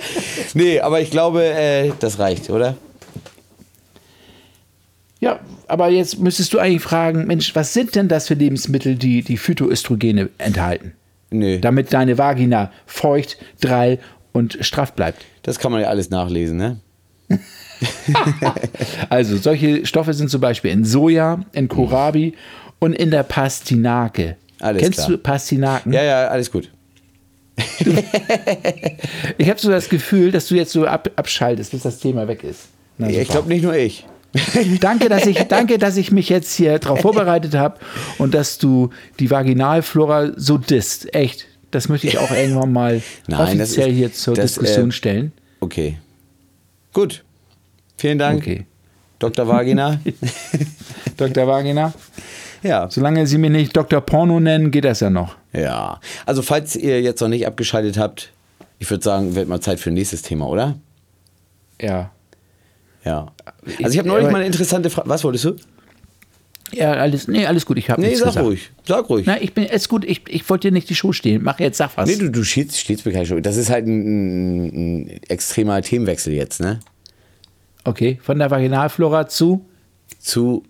[0.54, 2.76] nee, aber ich glaube, äh, das reicht, oder?
[5.20, 9.24] Ja, aber jetzt müsstest du eigentlich fragen, Mensch, was sind denn das für Lebensmittel, die
[9.24, 10.94] die Phytoöstrogene enthalten?
[11.34, 14.00] Nö, Damit deine Vagina feucht, drall
[14.32, 15.24] und straff bleibt.
[15.44, 16.80] das kann man ja alles nachlesen, ne?
[19.10, 22.34] Also solche Stoffe sind zum Beispiel in Soja, in Kohlrabi
[22.80, 24.38] und in der Pastinake.
[24.60, 25.10] Alles Kennst klar.
[25.10, 25.92] du Pastinaken?
[25.92, 26.70] Ja, ja, alles gut.
[29.38, 32.44] Ich habe so das Gefühl, dass du jetzt so ab, abschaltest, bis das Thema weg
[32.44, 32.68] ist.
[32.98, 34.06] Na, ich glaube nicht nur ich.
[34.80, 37.80] Danke, dass ich, danke, dass ich mich jetzt hier darauf vorbereitet habe
[38.18, 41.14] und dass du die Vaginalflora so disst.
[41.14, 41.46] Echt.
[41.72, 45.32] Das möchte ich auch irgendwann mal Nein, offiziell ist- hier zur das, Diskussion äh, stellen.
[45.60, 45.98] Okay.
[46.94, 47.24] Gut.
[47.98, 48.66] Vielen Dank, Okay.
[49.20, 49.48] Dr.
[49.48, 50.00] Vagina.
[51.18, 51.48] Dr.
[51.48, 51.94] Vagina.
[52.62, 52.88] ja.
[52.90, 54.02] Solange Sie mich nicht Dr.
[54.02, 55.36] Porno nennen, geht das ja noch.
[55.54, 56.00] Ja.
[56.26, 58.32] Also, falls ihr jetzt noch nicht abgeschaltet habt,
[58.80, 60.76] ich würde sagen, wird mal Zeit für ein nächstes Thema, oder?
[61.82, 62.12] Ja.
[63.06, 63.32] Ja.
[63.84, 65.10] Also, ich habe neulich mal eine interessante Frage.
[65.10, 65.56] Was wolltest du?
[66.72, 68.46] Ja, alles, nee, alles gut, ich habe Nee, nichts sag gesagt.
[68.48, 68.72] ruhig.
[68.88, 69.26] Sag ruhig.
[69.28, 71.44] Na, ich bin, ist gut, ich, ich wollte dir nicht die Show stehlen.
[71.44, 72.10] Mach jetzt, sag was.
[72.10, 73.46] Nee, du, du stehst, stehst mir keine Schuld.
[73.46, 74.66] Das ist halt ein, ein,
[75.06, 76.80] ein extremer Themenwechsel jetzt, ne?
[77.84, 79.66] Okay, von der Vaginalflora zu.
[80.20, 80.64] Zu.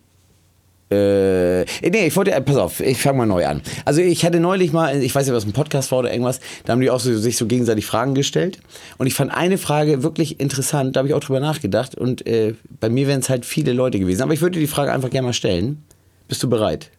[0.93, 3.61] Äh, nee, ich wollte, äh, pass auf, ich fange mal neu an.
[3.85, 6.73] Also ich hatte neulich mal, ich weiß nicht, was ein Podcast war oder irgendwas, da
[6.73, 8.59] haben die auch so, sich so gegenseitig Fragen gestellt.
[8.97, 11.95] Und ich fand eine Frage wirklich interessant, da habe ich auch drüber nachgedacht.
[11.95, 14.21] Und äh, bei mir wären es halt viele Leute gewesen.
[14.21, 15.83] Aber ich würde die Frage einfach gerne mal stellen.
[16.27, 16.89] Bist du bereit?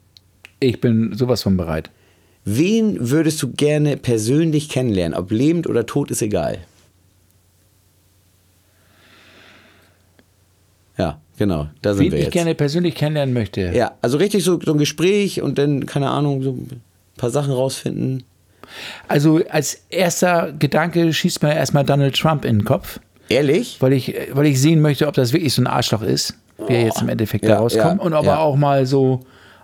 [0.60, 1.90] Ich bin sowas von bereit.
[2.44, 5.16] Wen würdest du gerne persönlich kennenlernen?
[5.16, 6.58] Ob lebend oder tot, ist egal.
[10.98, 12.32] Ja, genau, da sind Wen wir ich jetzt.
[12.32, 13.72] gerne persönlich kennenlernen möchte.
[13.74, 16.80] Ja, also richtig so, so ein Gespräch und dann, keine Ahnung, so ein
[17.16, 18.24] paar Sachen rausfinden.
[19.08, 23.76] Also als erster Gedanke schießt mir erstmal Donald Trump in den Kopf, Ehrlich?
[23.80, 26.34] weil ich, weil ich sehen möchte, ob das wirklich so ein Arschloch ist,
[26.66, 28.00] wie er jetzt im Endeffekt Ja, da rauskommt.
[28.00, 28.32] ja, und ob ja.
[28.32, 29.20] er auch mal so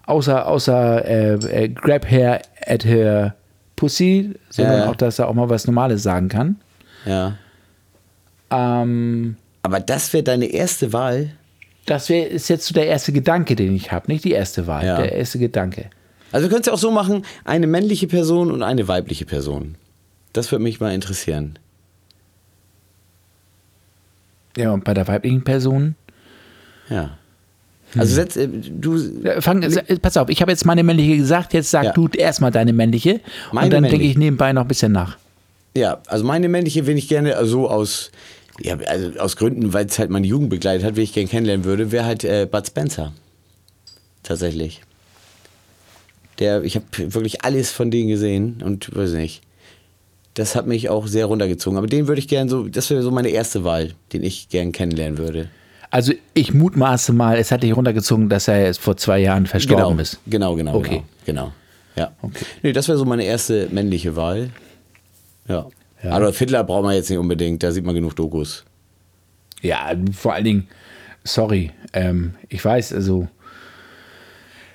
[0.06, 3.35] außer, außer äh, äh, Grab her at her
[3.76, 6.56] Pussy, sondern auch, dass er auch mal was Normales sagen kann.
[7.06, 7.37] Ja.
[8.50, 11.30] Ähm, Aber das wäre deine erste Wahl?
[11.87, 14.85] Das wär, ist jetzt so der erste Gedanke, den ich habe, nicht die erste Wahl,
[14.87, 14.97] Ja.
[15.01, 15.90] der erste Gedanke.
[16.33, 19.75] Also wir können es ja auch so machen, eine männliche Person und eine weibliche Person.
[20.33, 21.59] Das würde mich mal interessieren.
[24.57, 25.95] Ja, und bei der weiblichen Person
[26.88, 27.16] Ja.
[27.97, 28.99] Also setz, äh, du,
[29.40, 29.62] Fang,
[30.01, 31.93] pass auf, ich habe jetzt meine männliche gesagt, jetzt sag Ja.
[31.93, 35.19] du erstmal deine männliche Meine und dann denke ich nebenbei noch ein bisschen nach.
[35.75, 38.12] ja, also meine männliche, wenn ich gerne, also aus,
[38.62, 41.64] ja, also aus Gründen, weil es halt meine Jugend begleitet hat, wen ich gerne kennenlernen
[41.64, 43.12] würde, wäre halt äh, Bud Spencer.
[44.23, 44.83] Tatsächlich.
[46.38, 49.42] Der, ich habe wirklich alles von denen gesehen und weiß nicht.
[50.35, 51.77] Das hat mich auch sehr runtergezogen.
[51.77, 54.73] Aber den würde ich gerne so, das wäre so meine erste Wahl, den ich gern
[54.73, 55.49] kennenlernen würde.
[55.90, 59.88] Also ich mutmaße mal, es hat dich runtergezogen, dass er jetzt vor zwei Jahren verstorben
[59.88, 60.20] genau, ist.
[60.27, 61.03] Genau, genau, Okay.
[61.27, 61.53] genau.
[61.53, 61.53] genau.
[61.96, 62.12] Ja.
[62.23, 62.44] Okay.
[62.62, 64.51] Nee, das wäre so meine erste männliche Wahl.
[65.49, 65.66] Ja.
[66.02, 66.12] Ja.
[66.12, 68.64] Adolf Hitler braucht man jetzt nicht unbedingt, da sieht man genug Dokus.
[69.62, 70.68] Ja, vor allen Dingen,
[71.24, 73.28] sorry, ähm, ich weiß, also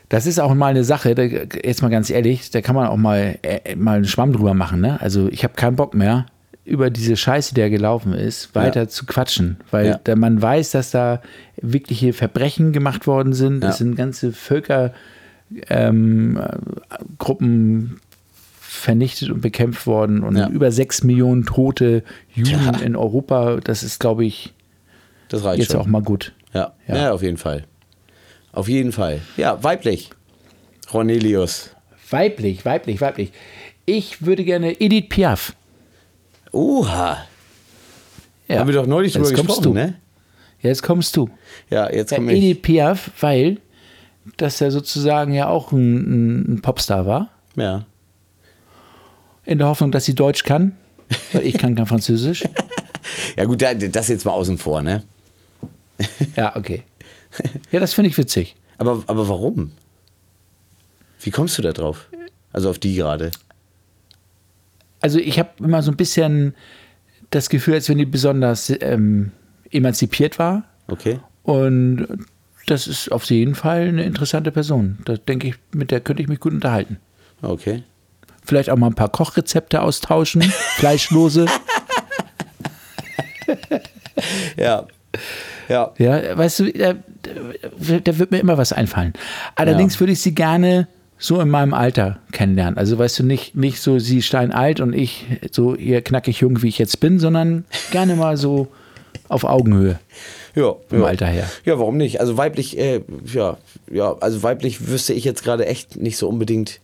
[0.09, 2.97] das ist auch mal eine Sache, da, jetzt mal ganz ehrlich, da kann man auch
[2.97, 4.79] mal, äh, mal einen Schwamm drüber machen.
[4.81, 5.01] Ne?
[5.01, 6.27] Also ich habe keinen Bock mehr,
[6.63, 8.87] über diese Scheiße, die da gelaufen ist, weiter Ja.
[8.87, 9.99] zu quatschen, weil Ja.
[10.03, 11.21] da man weiß, dass da
[11.61, 13.63] wirkliche Verbrechen gemacht worden sind.
[13.63, 13.69] Ja.
[13.69, 14.93] Es sind ganze Völker,
[15.69, 16.57] ähm, äh,
[18.85, 20.47] vernichtet und bekämpft worden und Ja.
[20.47, 22.77] über sechs Millionen tote Juden Ja.
[22.77, 23.57] in Europa.
[23.63, 24.53] Das ist, glaube ich,
[25.27, 25.81] Das reicht jetzt schon.
[25.81, 26.33] auch mal gut.
[26.53, 26.73] Ja.
[26.87, 26.95] Ja.
[26.95, 27.11] Ja.
[27.11, 27.65] auf jeden Fall.
[28.53, 29.19] Auf jeden Fall.
[29.35, 30.09] Ja, weiblich.
[30.89, 31.71] Cornelius.
[32.09, 33.31] Weiblich, weiblich, weiblich.
[33.85, 35.53] Ich würde gerne Edith Piaf.
[36.53, 37.17] Oha.
[38.47, 38.59] Ja.
[38.59, 39.79] Haben wir doch neulich drüber Jetzt kommst gesprochen, du.
[39.79, 39.95] ne?
[40.61, 41.29] Jetzt kommst du.
[41.69, 42.43] Ja, jetzt Ja, komme ich.
[42.43, 43.57] Edith Piaf, weil
[44.37, 47.29] das ja sozusagen ja auch ein, ein Popstar war.
[47.55, 47.85] Ja.
[49.45, 50.75] In der Hoffnung, dass sie Deutsch kann.
[51.33, 52.43] Weil ich kann kein Französisch.
[53.37, 55.03] Ja, gut, da- das jetzt mal außen vor, ne?
[56.35, 56.81] Ja, okay.
[57.71, 58.55] Ja, das finde ich witzig.
[58.79, 59.71] Aber, aber warum?
[61.21, 62.09] Wie kommst du da drauf?
[62.51, 63.29] Also auf die gerade.
[65.01, 66.55] Also ich habe immer so ein bisschen
[67.29, 69.31] das Gefühl, als wenn die besonders ähm,
[69.69, 70.63] emanzipiert war.
[70.87, 71.19] Okay.
[71.43, 72.07] Und
[72.65, 74.97] das ist auf jeden Fall eine interessante Person.
[75.05, 76.97] Da denke ich, mit der könnte ich mich gut unterhalten.
[77.43, 77.83] Okay.
[78.45, 80.41] Vielleicht auch mal ein paar Kochrezepte austauschen,
[80.77, 81.45] fleischlose.
[84.57, 84.85] Ja.
[85.67, 85.91] Ja.
[85.97, 86.93] Ja, weißt du, da,
[88.03, 89.13] da wird mir immer was einfallen.
[89.55, 89.99] Allerdings Ja.
[90.01, 92.77] würde ich sie gerne so in meinem Alter kennenlernen.
[92.77, 96.67] Also weißt du, nicht, nicht so sie steinalt und ich so ihr knackig jung, wie
[96.67, 98.67] ich jetzt bin, sondern gerne mal so
[99.29, 99.97] auf Augenhöhe
[100.55, 101.05] Ja, vom ja.
[101.05, 101.49] Alter her.
[101.63, 102.19] Ja, warum nicht?
[102.19, 103.01] Also weiblich, äh,
[103.33, 103.57] ja,
[103.91, 106.79] ja, also weiblich wüsste ich jetzt gerade echt nicht so unbedingt,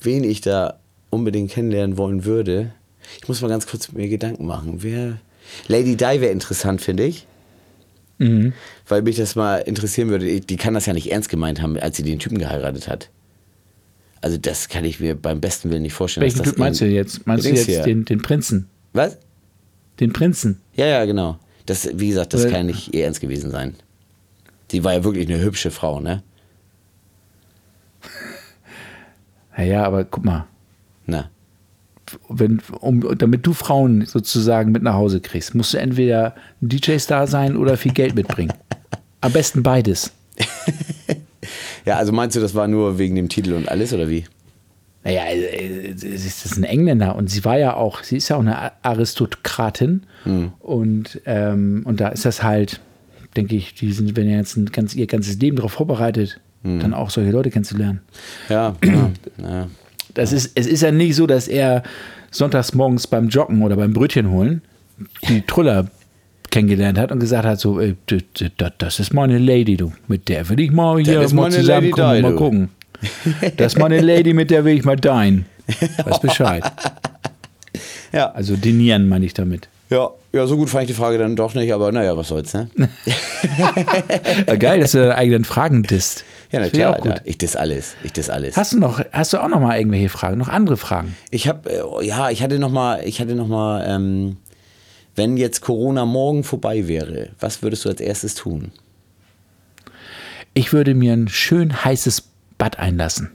[0.00, 0.78] wen ich da
[1.12, 2.72] unbedingt kennenlernen wollen würde.
[3.20, 4.82] Ich muss mal ganz kurz mir Gedanken machen.
[4.82, 5.18] Wer.
[5.68, 7.26] Lady Di wäre interessant, finde ich.
[8.18, 8.52] Mhm.
[8.88, 10.40] Weil mich das mal interessieren würde.
[10.40, 13.10] Die kann das ja nicht ernst gemeint haben, als sie den Typen geheiratet hat.
[14.22, 16.22] Also das kann ich mir beim besten Willen nicht vorstellen.
[16.22, 17.26] Welchen Typ meinst du jetzt?
[17.26, 17.82] Meinst du jetzt hier.
[17.82, 18.68] den, den Prinzen?
[18.92, 19.18] Was?
[20.00, 20.60] Den Prinzen?
[20.74, 21.38] Ja, ja, genau.
[21.66, 23.74] Das, wie gesagt, das Weil- kann nicht ihr ernst gewesen sein.
[24.70, 26.22] Die war ja wirklich eine hübsche Frau, ne?
[29.56, 30.46] Naja, aber guck mal,
[31.06, 31.30] Na.
[32.28, 37.26] wenn, um, damit du Frauen sozusagen mit nach Hause kriegst, musst du entweder ein DJ-Star
[37.26, 38.52] sein oder viel Geld mitbringen.
[39.20, 40.12] Am besten beides.
[41.84, 44.24] Ja, also meinst du, das war nur wegen dem Titel und alles oder wie?
[45.04, 48.40] Naja, äh, sie ist ein Engländer und sie war ja auch, sie ist ja auch
[48.40, 50.04] eine Aristokratin
[50.60, 52.80] und, ähm, und da ist das halt,
[53.36, 56.94] denke ich, die sind, wenn ihr jetzt ein ganz, ihr ganzes Leben darauf vorbereitet, dann
[56.94, 58.02] auch solche Leute kennenzulernen.
[58.48, 59.66] Ja, ja, ja.
[60.14, 61.82] Das ist, es ist ja nicht so, dass er
[62.30, 64.62] sonntags morgens beim Joggen oder beim Brötchen holen
[65.28, 65.88] die Truller
[66.50, 68.20] kennengelernt hat und gesagt hat, so, ey, d-
[68.78, 69.92] das ist meine Lady, du.
[70.06, 72.68] Mit der will ich mal hier mal zusammenkommen und mal gucken.
[73.56, 75.46] Das ist meine Lady, mit der will ich mal dein.
[76.04, 76.62] Weiß Bescheid.
[78.12, 78.30] Ja.
[78.32, 79.68] Also dinieren meine ich damit.
[79.90, 82.54] ja, ja, so gut fand ich die Frage dann doch nicht, aber naja, was soll's,
[82.54, 82.68] ne?
[84.58, 86.24] Geil, dass du deine eigenen Fragen disst.
[86.50, 86.86] Ja, natürlich.
[86.86, 87.20] auch gut.
[87.24, 87.94] Ich das alles.
[88.02, 88.56] Ich das alles.
[88.56, 91.16] Hast du noch, hast du auch noch mal irgendwelche Fragen, noch andere Fragen?
[91.30, 94.38] Ich habe, äh, ja, ich hatte noch mal, ich hatte noch mal, ähm,
[95.14, 98.72] wenn jetzt Corona morgen vorbei wäre, was würdest du als erstes tun?
[100.54, 102.24] Ich würde mir ein schön heißes
[102.56, 103.30] Bad einlassen.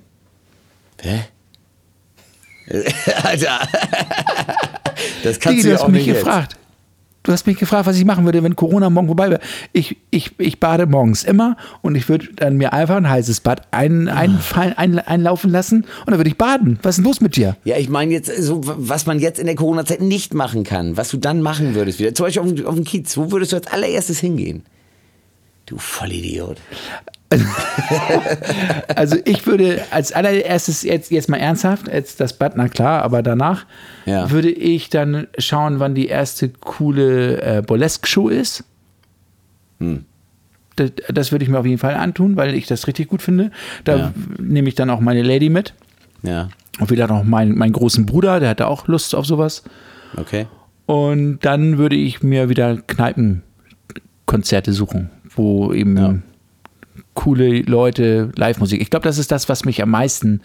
[1.01, 1.25] Hä?
[3.23, 3.59] Alter.
[5.23, 6.57] das kannst Digi, du ja auch mich nicht gefragt.
[7.27, 9.41] Du hast mich gefragt, was ich machen würde, wenn Corona morgen vorbei wäre.
[9.73, 13.63] Ich, ich, ich bade morgens immer und ich würde dann mir einfach ein heißes Bad
[13.71, 16.79] ein, einfallen, ein, einlaufen lassen und dann würde ich baden.
[16.83, 17.57] Was ist denn los mit dir?
[17.65, 21.09] Ja, ich meine jetzt, so, was man jetzt in der Corona-Zeit nicht machen kann, was
[21.09, 22.15] du dann machen würdest wieder.
[22.15, 24.63] Zum Beispiel auf, auf dem Kiez, wo würdest du als allererstes hingehen?
[25.67, 26.57] Du Vollidiot.
[28.95, 33.21] Also ich würde als allererstes jetzt, jetzt mal ernsthaft, jetzt das Bad, na klar, aber
[33.21, 33.65] danach
[34.05, 34.31] Ja.
[34.31, 38.63] würde ich dann schauen, wann die erste coole äh, Burlesque-Show ist.
[39.79, 40.05] Hm.
[40.77, 43.51] Das, das würde ich mir auf jeden Fall antun, weil ich das richtig gut finde.
[43.83, 44.13] Da Ja.
[44.39, 45.73] nehme ich dann auch meine Lady mit.
[46.23, 46.49] Ja,
[46.79, 49.63] Und vielleicht auch meinen, meinen großen Bruder, der hatte auch Lust auf sowas.
[50.15, 50.47] okay.
[50.85, 56.15] Und dann würde ich mir wieder Kneipenkonzerte suchen, wo eben Ja.
[57.13, 58.81] coole Leute, Live-Musik.
[58.81, 60.41] Ich glaube, das ist das, was mich am meisten,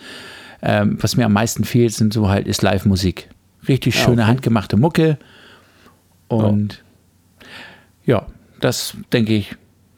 [0.63, 3.29] ähm, was mir am meisten fehlt, sind so halt, ist Live-Musik.
[3.69, 4.31] Richtig schöne okay.
[4.31, 5.19] handgemachte Mucke.
[6.29, 6.83] Und
[8.05, 8.27] ja,
[8.61, 9.55] das denke ich,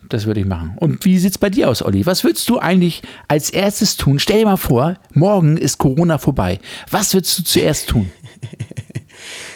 [0.08, 0.74] das würde ich machen.
[0.76, 2.04] Und wie sieht's bei dir aus, Olli?
[2.06, 4.18] Was würdest du eigentlich als erstes tun?
[4.18, 6.60] Stell dir mal vor, morgen ist Corona vorbei.
[6.90, 8.10] Was würdest du zuerst tun?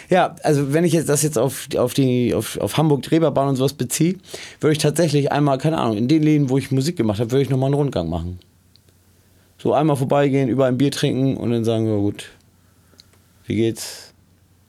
[0.09, 3.55] Ja, also wenn ich jetzt das jetzt auf, auf, die, auf, auf Hamburg Reeperbahn und
[3.57, 4.15] sowas beziehe,
[4.59, 7.43] würde ich tatsächlich einmal, keine Ahnung, in den Läden, wo ich Musik gemacht habe, würde
[7.43, 8.39] ich nochmal einen Rundgang machen.
[9.59, 12.25] So einmal vorbeigehen, überall ein Bier trinken und dann sagen, ja gut,
[13.45, 14.13] wie geht's?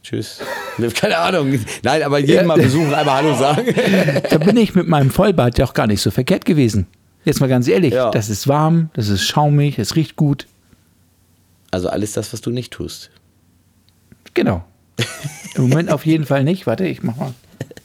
[0.02, 0.40] Tschüss.
[0.94, 1.58] Keine Ahnung.
[1.82, 3.66] Nein, aber jeden mal besuchen, einmal Hallo sagen.
[4.28, 6.86] Da bin ich mit meinem Vollbart ja auch gar nicht so verkehrt gewesen.
[7.24, 8.10] Jetzt mal ganz ehrlich, Ja.
[8.10, 10.46] das ist warm, das ist schaumig, es riecht gut.
[11.70, 13.10] Also alles das, was du nicht tust.
[14.34, 14.64] Genau.
[15.54, 16.66] Im Moment auf jeden Fall nicht.
[16.66, 17.32] Warte, ich mach mal.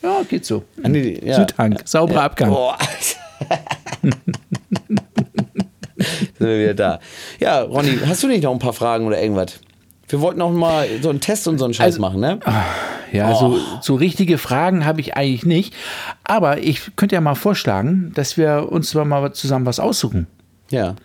[0.04, 0.64] Ja, geht so.
[0.84, 1.36] Ah, nee, ja.
[1.36, 2.50] Südhang, sauberer Abgang.
[2.50, 2.78] Boah.
[5.98, 7.00] Sind wir wieder da.
[7.40, 9.60] Ja, Ronny, hast du nicht noch ein paar Fragen oder irgendwas?
[10.08, 12.40] Wir wollten auch mal so einen Test und so einen Scheiß Also- machen, ne?
[13.12, 15.74] Ja, so, so richtige Fragen habe ich eigentlich nicht.
[16.26, 20.28] Aber ich könnte ja mal vorschlagen, dass wir uns mal zusammen was aussuchen.
[20.70, 20.96] Ja.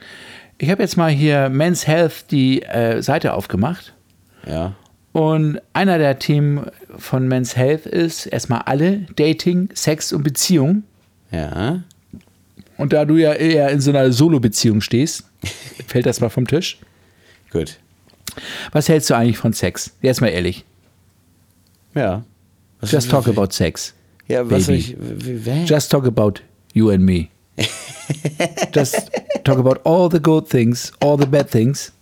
[0.58, 3.94] Ich habe jetzt mal hier Men's Health die äh, Seite aufgemacht.
[4.46, 4.74] Ja.
[5.12, 10.84] Und einer der Themen von Men's Health ist erstmal alle Dating, Sex und Beziehung.
[11.32, 11.82] Ja.
[12.76, 15.24] Und da du ja eher in so einer Solo-Beziehung stehst,
[15.86, 16.78] fällt das mal vom Tisch.
[17.50, 17.78] Gut.
[18.72, 19.92] Was hältst du eigentlich von Sex?
[20.00, 20.64] Jetzt mal ehrlich.
[21.94, 22.24] Ja.
[22.80, 23.94] Was Just talk about sex.
[24.28, 25.50] Ja, was soll baby.
[25.62, 25.68] ich.
[25.68, 26.40] Just talk about
[26.72, 27.28] you and me.
[28.72, 29.10] Just
[29.44, 31.92] talk about all the good things, all the bad things.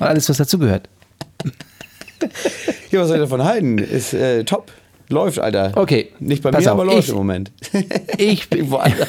[0.00, 0.88] Und alles, was dazugehört.
[2.90, 3.78] Ja, was soll ich davon halten?
[3.78, 4.70] Ist äh, top.
[5.08, 5.72] Läuft, Alter.
[5.76, 7.52] Okay, Nicht bei pass mir, auf, aber läuft ich- im Moment.
[8.18, 9.08] Ich, Irgendwo anders.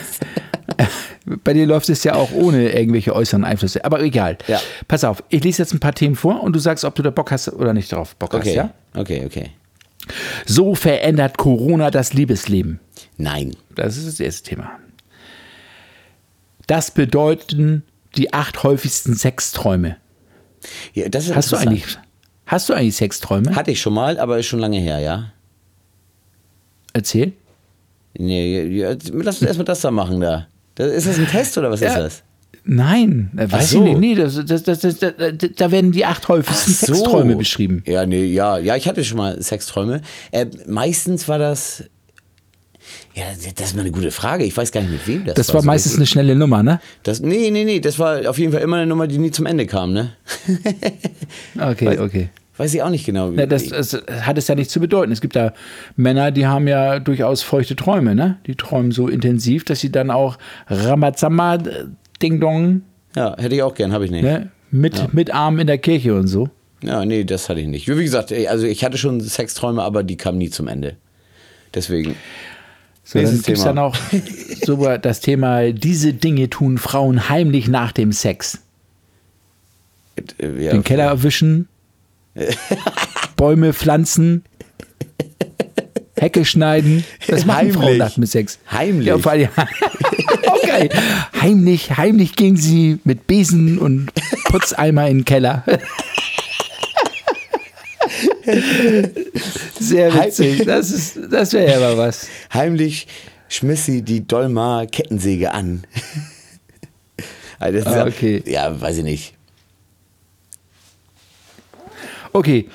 [1.44, 3.84] bei dir läuft es ja auch ohne irgendwelche äußeren Einflüsse.
[3.84, 4.38] Aber egal.
[4.48, 4.60] Ja.
[4.88, 7.10] Pass auf, ich lese jetzt ein paar Themen vor und du sagst, ob du da
[7.10, 8.50] Bock hast oder nicht drauf Bock Okay.
[8.50, 8.56] hast.
[8.56, 8.74] Ja?
[8.96, 9.52] Okay, okay.
[10.46, 12.80] So verändert Corona das Liebesleben.
[13.18, 13.56] Nein.
[13.76, 14.72] Das ist das erste Thema.
[16.68, 17.84] Das bedeuten
[18.16, 19.98] die acht häufigsten Sexträume.
[20.94, 21.98] Ja, das ist Hast du eigentlich,
[22.48, 23.56] hast du eigentlich Sexträume?
[23.56, 25.32] Hatte ich schon mal, aber ist schon lange her, ja.
[26.94, 27.34] Erzähl.
[28.18, 28.82] Nee,
[29.12, 30.48] lass uns erstmal das da machen da.
[30.80, 32.00] Ist das ein Test oder was ist Ja.
[32.00, 32.24] das?
[32.70, 33.78] Nein, äh, weiß so.
[33.86, 34.00] ich nicht.
[34.00, 36.94] Nee, das, das, das, da werden die acht häufigsten Ach so.
[36.96, 37.82] Sexträume beschrieben.
[37.86, 40.02] Ja, nee, ja, ja, ich hatte schon mal Sexträume.
[40.32, 41.84] Äh, meistens war das.
[43.18, 44.44] Ja, das ist mal eine gute Frage.
[44.44, 46.00] Ich weiß gar nicht, mit wem das, Das war so meistens richtig.
[46.02, 46.80] eine schnelle Nummer, ne?
[47.02, 49.48] Das, nee, nee, nee, das war auf jeden Fall immer eine Nummer, die nie zum
[49.48, 50.12] Ende kam, ne?
[51.60, 52.30] Okay, okay.
[52.58, 53.32] Weiß ich auch nicht genau.
[53.32, 55.12] Ja, das, das hat es ja nicht zu bedeuten.
[55.12, 55.54] Es gibt da
[55.96, 58.38] Männer, die haben ja durchaus feuchte Träume, ne?
[58.48, 60.38] Die träumen so intensiv, dass sie dann auch
[60.68, 61.86] Ramazamba, äh,
[62.22, 62.82] Ding Dong,
[63.16, 64.24] ja, hätte ich auch gern, habe ich nicht.
[64.24, 64.52] ne?
[64.70, 66.50] Mit, mit Armen in der Kirche und so.
[66.84, 67.88] Ja, nee, das hatte ich nicht.
[67.88, 70.98] Wie gesagt, also ich hatte schon Sexträume, aber die kamen nie zum Ende.
[71.74, 72.16] Deswegen.
[73.08, 73.64] So, gibt es Thema.
[73.64, 73.96] dann auch
[74.66, 78.60] so das Thema, diese Dinge tun Frauen heimlich nach dem Sex.
[80.38, 81.70] Äh, ja, Den Keller erwischen,
[83.38, 84.44] Bäume pflanzen,
[86.18, 87.06] Hecke schneiden.
[87.30, 88.00] Das machen Frauen Heimlich.
[88.00, 88.60] nach dem Sex.
[88.70, 89.08] Heimlich.
[89.08, 89.48] Ja, vor allem,
[90.46, 90.90] okay.
[91.42, 94.12] Heimlich, heimlich gehen sie mit Besen und
[94.50, 95.64] Putzeimer in den Keller.
[99.80, 100.66] Sehr witzig.
[100.66, 102.28] Das, ist- das wäre ja mal was.
[102.54, 103.08] Heimlich
[103.50, 105.84] schmiss sie die Dolmar Kettensäge an.
[107.60, 108.44] Also Ah, ja- okay.
[108.46, 109.34] Ja, weiß ich nicht.
[112.34, 112.70] Okay.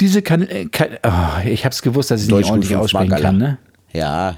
[0.00, 3.10] Diese kann, äh, kann oh, ich habe es gewusst, dass ich Deutsch nicht ordentlich aussprechen
[3.10, 3.58] Mark, kann, ne?
[3.92, 4.36] Ja.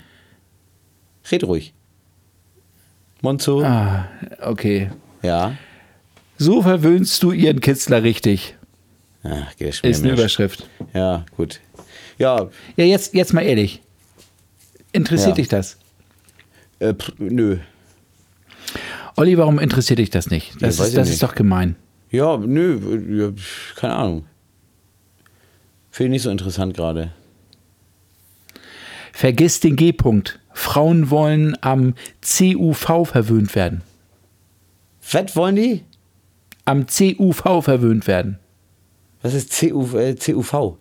[1.31, 1.73] Red ruhig.
[3.23, 3.63] Monzo.
[3.63, 4.09] Ah,
[4.41, 4.91] okay.
[5.23, 5.53] Ja.
[6.39, 8.57] So verwöhnst du ihren Kitzler richtig.
[9.23, 10.69] Ach, Ist eine Überschrift.
[10.95, 11.61] Ja, gut.
[12.19, 13.83] Ja, Ja, jetzt, jetzt mal ehrlich.
[14.93, 15.35] Interessiert Ja.
[15.35, 15.77] dich das?
[16.81, 17.59] äh, nö.
[19.17, 20.55] Olli, warum interessiert dich das nicht?
[20.63, 21.15] Das, weiß ist, das nicht.
[21.15, 21.77] ist doch gemein.
[22.11, 22.79] Ja, nö,
[23.11, 23.33] ja,
[23.77, 24.25] keine Ahnung.
[25.91, 27.13] Finde ich nicht so interessant gerade.
[29.13, 30.39] Vergiss den G-Punkt.
[30.53, 33.83] Frauen wollen am CUV verwöhnt werden.
[35.13, 35.85] Was wollen die?
[36.65, 38.39] Am CUV verwöhnt werden.
[39.23, 40.77] Was ist CU, äh, CUV?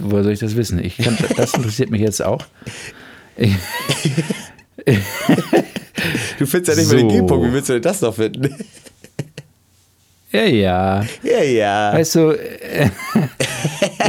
[0.00, 0.82] Woher soll ich das wissen?
[0.84, 2.44] Ich kann, das interessiert mich jetzt auch.
[3.36, 3.52] Ich,
[6.38, 7.16] Du findest ja nicht mal den So.
[7.22, 8.54] G-Punkt, wie willst du denn das noch finden?
[10.32, 11.04] ja, ja.
[11.22, 11.92] ja, ja.
[11.94, 12.90] Weißt du, äh,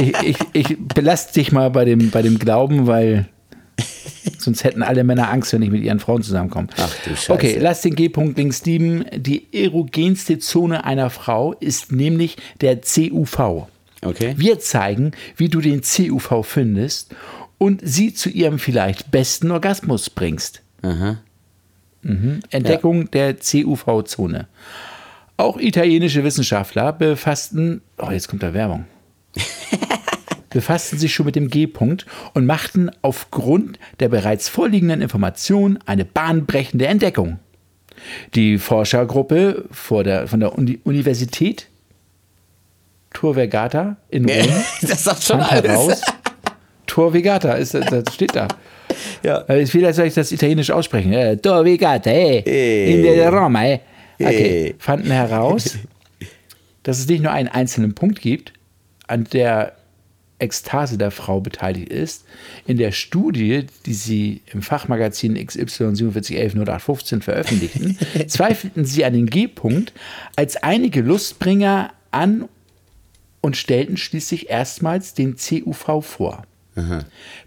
[0.00, 3.28] ich, ich, ich belaste dich mal bei dem, bei dem Glauben, weil
[4.38, 6.68] sonst hätten alle Männer Angst, wenn ich mit ihren Frauen zusammenkomme.
[6.76, 7.32] Ach du Scheiße.
[7.32, 9.04] Okay, lass den G-Punkt links lieben.
[9.14, 13.68] Die erogenste Zone einer Frau ist nämlich der CUV.
[14.02, 14.34] Okay.
[14.36, 17.14] Wir zeigen, wie du den CUV findest
[17.58, 20.62] und sie zu ihrem vielleicht besten Orgasmus bringst.
[20.82, 21.18] Aha.
[22.02, 22.40] Mhm.
[22.50, 24.46] Entdeckung der CUV-Zone.
[25.38, 28.86] Auch italienische Wissenschaftler befassten, oh, jetzt kommt da Werbung,
[30.56, 36.86] befassten sich schon mit dem G-Punkt und machten aufgrund der bereits vorliegenden Informationen eine bahnbrechende
[36.86, 37.38] Entdeckung.
[38.34, 41.68] Die Forschergruppe der, von der Uni Universität
[43.12, 44.48] Tor Vergata in Rom
[44.80, 46.00] Das sagt schon alles.
[46.86, 48.48] Tor Vergata, ist, das steht da.
[49.22, 49.42] Ja.
[49.48, 51.12] Äh, Vielleicht soll ich das italienisch aussprechen.
[51.12, 52.38] Äh, Tor Vergata, eh.
[52.38, 52.94] Eh.
[52.94, 53.80] In der Roma, eh.
[54.18, 54.74] Okay.
[54.78, 55.76] Fanden heraus,
[56.82, 58.54] dass es nicht nur einen einzelnen Punkt gibt,
[59.06, 59.74] an der
[60.38, 62.24] Ekstase der Frau beteiligt ist.
[62.66, 69.92] In der Studie, die sie im Fachmagazin XY 4711 veröffentlichten, zweifelten sie an den G-Punkt
[70.36, 72.48] als einige Lustbringer an
[73.40, 76.44] und stellten schließlich erstmals den CUV vor.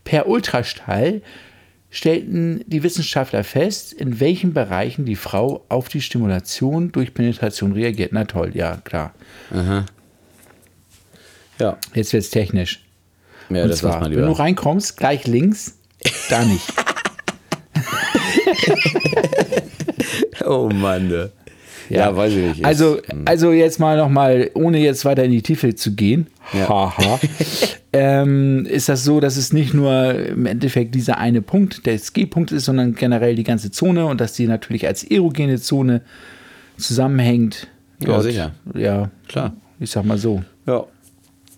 [0.04, 1.22] Per Ultraschall
[1.92, 8.12] stellten die Wissenschaftler fest, in welchen Bereichen die Frau auf die Stimulation durch Penetration reagiert.
[8.14, 9.14] Na toll, ja, klar.
[11.60, 12.82] Ja, Jetzt wird es technisch.
[13.50, 15.78] ja Und das zwar, wenn du reinkommst, gleich links,
[16.30, 16.66] da nicht.
[20.46, 21.08] Oh Mann.
[21.10, 21.30] Ne.
[21.90, 22.16] Ja.
[22.16, 22.66] weiß ich nicht.
[22.66, 26.70] Also, also jetzt mal nochmal, ohne jetzt weiter in die Tiefe zu gehen, Ja.
[26.70, 27.20] haha,
[27.94, 32.52] ähm, ist das so, dass es nicht nur im Endeffekt dieser eine Punkt des G-Punkt
[32.52, 36.02] ist, sondern generell die ganze Zone und dass die natürlich als erogene Zone
[36.78, 37.68] zusammenhängt.
[38.06, 38.52] Ja, sicher.
[38.76, 39.54] Ja, Klar.
[39.80, 40.44] Ich sag mal so.
[40.68, 40.86] Ja.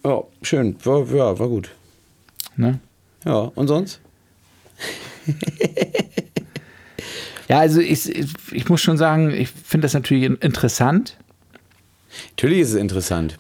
[0.04, 0.76] Ja, schön.
[0.84, 1.70] War, ja, war gut.
[2.56, 2.80] Ne?
[3.26, 4.00] Ja, und sonst?
[7.48, 8.08] Ja, also ich,
[8.54, 11.18] ich, muss schon sagen, ich finde das natürlich in- interessant.
[12.30, 13.38] Natürlich ist es interessant.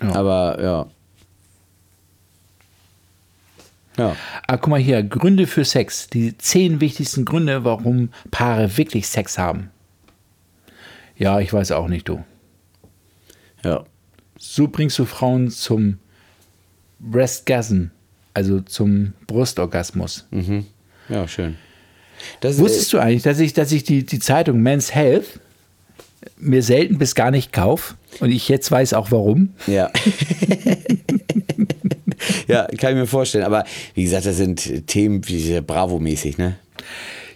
[0.00, 0.14] Ja.
[0.14, 0.86] Aber ja.
[3.96, 4.16] Ja.
[4.46, 6.06] Ah, guck mal hier, Gründe für Sex.
[6.06, 9.70] Die zehn wichtigsten Gründe, warum Paare wirklich Sex haben.
[11.16, 12.24] Ja, ich weiß auch nicht, du.
[13.64, 13.84] Ja.
[14.38, 15.98] So bringst du Frauen zum
[16.98, 17.86] Breastgasm,
[18.32, 20.26] also zum Brustorgasmus.
[21.08, 21.56] Ja, schön.
[22.40, 25.40] Das Wusstest du eigentlich, dass ich, dass ich die, die Zeitung Men's Health
[26.38, 29.50] mir selten bis gar nicht kaufe und ich jetzt weiß auch warum?
[29.66, 29.90] Ja.
[32.48, 33.44] ja, kann ich mir vorstellen.
[33.44, 33.64] Aber
[33.94, 36.56] wie gesagt, das sind Themen wie sehr Bravo-mäßig, ne?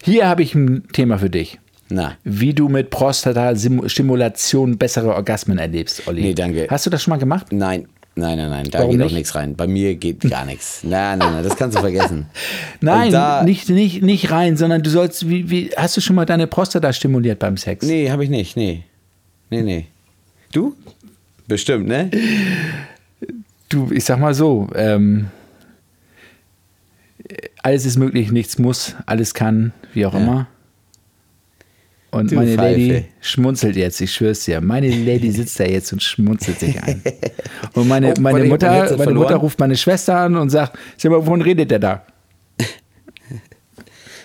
[0.05, 1.59] Hier habe ich ein Thema für dich.
[1.91, 2.17] Na.
[2.25, 6.23] Wie du mit Prostata-Stimulation bessere Orgasmen erlebst, Olli.
[6.23, 6.67] Nee, danke.
[6.71, 7.47] Hast du das schon mal gemacht?
[7.51, 8.69] Nein, nein, nein, nein.
[8.71, 9.15] Da Warum geht auch nicht?
[9.15, 9.57] nichts rein.
[9.57, 10.81] Bei mir geht gar nichts.
[10.83, 12.27] Nein, nein, nein, das kannst du vergessen.
[12.83, 16.27] Nein, da, nicht, nicht, nicht rein, sondern du sollst, wie, wie, hast du schon mal
[16.27, 17.87] deine Prostata stimuliert beim Sex?
[17.87, 18.85] Nee, habe ich nicht, nee.
[19.51, 19.87] Nee, nee.
[20.53, 20.75] Du?
[21.47, 22.11] Bestimmt, ne?
[23.71, 25.29] Du, ich sag mal so, ähm,
[27.63, 30.21] alles ist möglich, nichts muss, alles kann, wie auch Ja.
[30.21, 30.47] immer.
[32.11, 33.05] Und Du meine Lady Pfeife.
[33.21, 34.61] schmunzelt jetzt, ich schwör's dir.
[34.63, 37.03] Meine Lady sitzt da jetzt und schmunzelt sich ein.
[37.75, 39.13] Und meine, Oh, meine, Mutter, Headset meine.
[39.15, 42.07] Mutter ruft meine Schwester an und sagt, sag mal, wovon redet der da?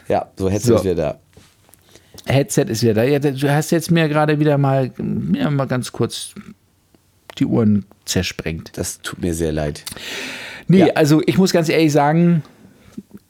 [0.08, 0.76] Ja, so hättest So.
[0.76, 1.20] es wieder da.
[2.26, 3.04] Headset ist wieder da.
[3.04, 6.34] Ja, du hast jetzt mir gerade wieder mal, mir mal ganz kurz
[7.38, 8.72] die Uhren zersprengt.
[8.78, 9.84] Das tut mir sehr leid.
[10.68, 10.88] Nee, Ja.
[10.96, 12.44] also ich muss ganz ehrlich sagen,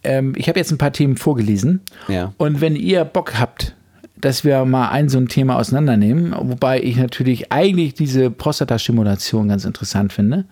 [0.04, 1.82] ähm, ich habe jetzt ein paar Themen vorgelesen.
[2.08, 2.34] Ja.
[2.38, 3.76] Und wenn ihr Bock habt,
[4.24, 9.66] dass wir mal ein so ein Thema auseinandernehmen, wobei ich natürlich eigentlich diese Prostatastimulation ganz
[9.66, 10.46] interessant finde.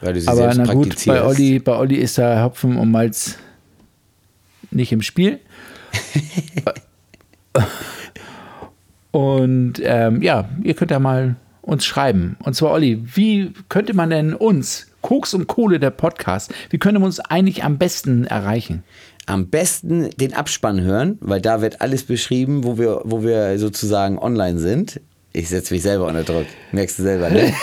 [0.00, 1.24] Weil du sie Aber na gut, bei.
[1.24, 3.38] Olli, bei Olli ist da Hopfen und Malz
[4.70, 5.40] nicht im Spiel.
[9.10, 12.36] und ähm, ja, ihr könnt ja mal uns schreiben.
[12.40, 17.00] Und zwar, Olli, wie könnte man denn uns, Koks und Kohle, der Podcast, wie könnte
[17.00, 18.84] man uns eigentlich am besten erreichen?
[19.26, 24.18] Am besten den Abspann hören, weil da wird alles beschrieben, wo wir, wo wir sozusagen
[24.18, 25.00] online sind.
[25.34, 26.44] Ich setze mich selber unter Druck.
[26.72, 27.54] Merkst du selber, ne?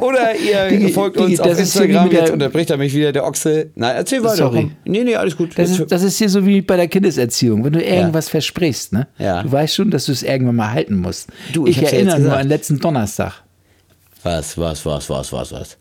[0.00, 2.04] Oder ihr Die- folgt die- uns auf Instagram.
[2.04, 3.70] mit der- Jetzt unterbricht er mich wieder, der Ochse.
[3.74, 4.36] Nein, erzähl weiter.
[4.36, 4.70] Sorry.
[4.84, 5.50] Nee, nee, alles gut.
[5.58, 7.64] Das Jetzt- ist, das ist hier so wie bei der Kindeserziehung.
[7.64, 9.06] Wenn du irgendwas versprichst, ne?
[9.18, 9.42] Ja.
[9.42, 11.28] Du weißt schon, dass du es irgendwann mal halten musst.
[11.52, 13.42] Du, ich ich ja erinnere jetzt nur an letzten Donnerstag.
[14.22, 15.76] was, was, was, was, was, was?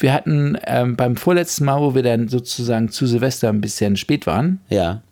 [0.00, 4.26] Wir hatten ähm, beim vorletzten Mal, wo wir dann sozusagen zu Silvester ein bisschen spät
[4.26, 5.02] waren, Ja.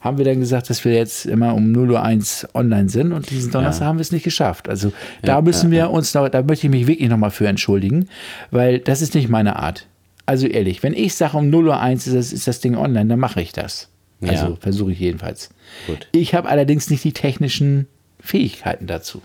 [0.00, 3.52] haben wir dann gesagt, dass wir jetzt immer um 0.01 Uhr online sind und diesen
[3.52, 4.68] Donnerstag haben wir es nicht geschafft.
[4.68, 4.92] Also
[5.22, 8.08] da müssen wir uns noch, da möchte ich mich wirklich nochmal für entschuldigen,
[8.50, 9.86] weil das ist nicht meine Art.
[10.24, 13.18] Also ehrlich, wenn ich sage um 0.01 Uhr ist das, ist das Ding online, dann
[13.20, 13.88] mache ich das.
[14.20, 14.30] Ja.
[14.30, 15.50] Also versuche ich jedenfalls.
[15.86, 16.08] Gut.
[16.12, 17.86] Ich habe allerdings nicht die technischen
[18.18, 19.20] Fähigkeiten dazu.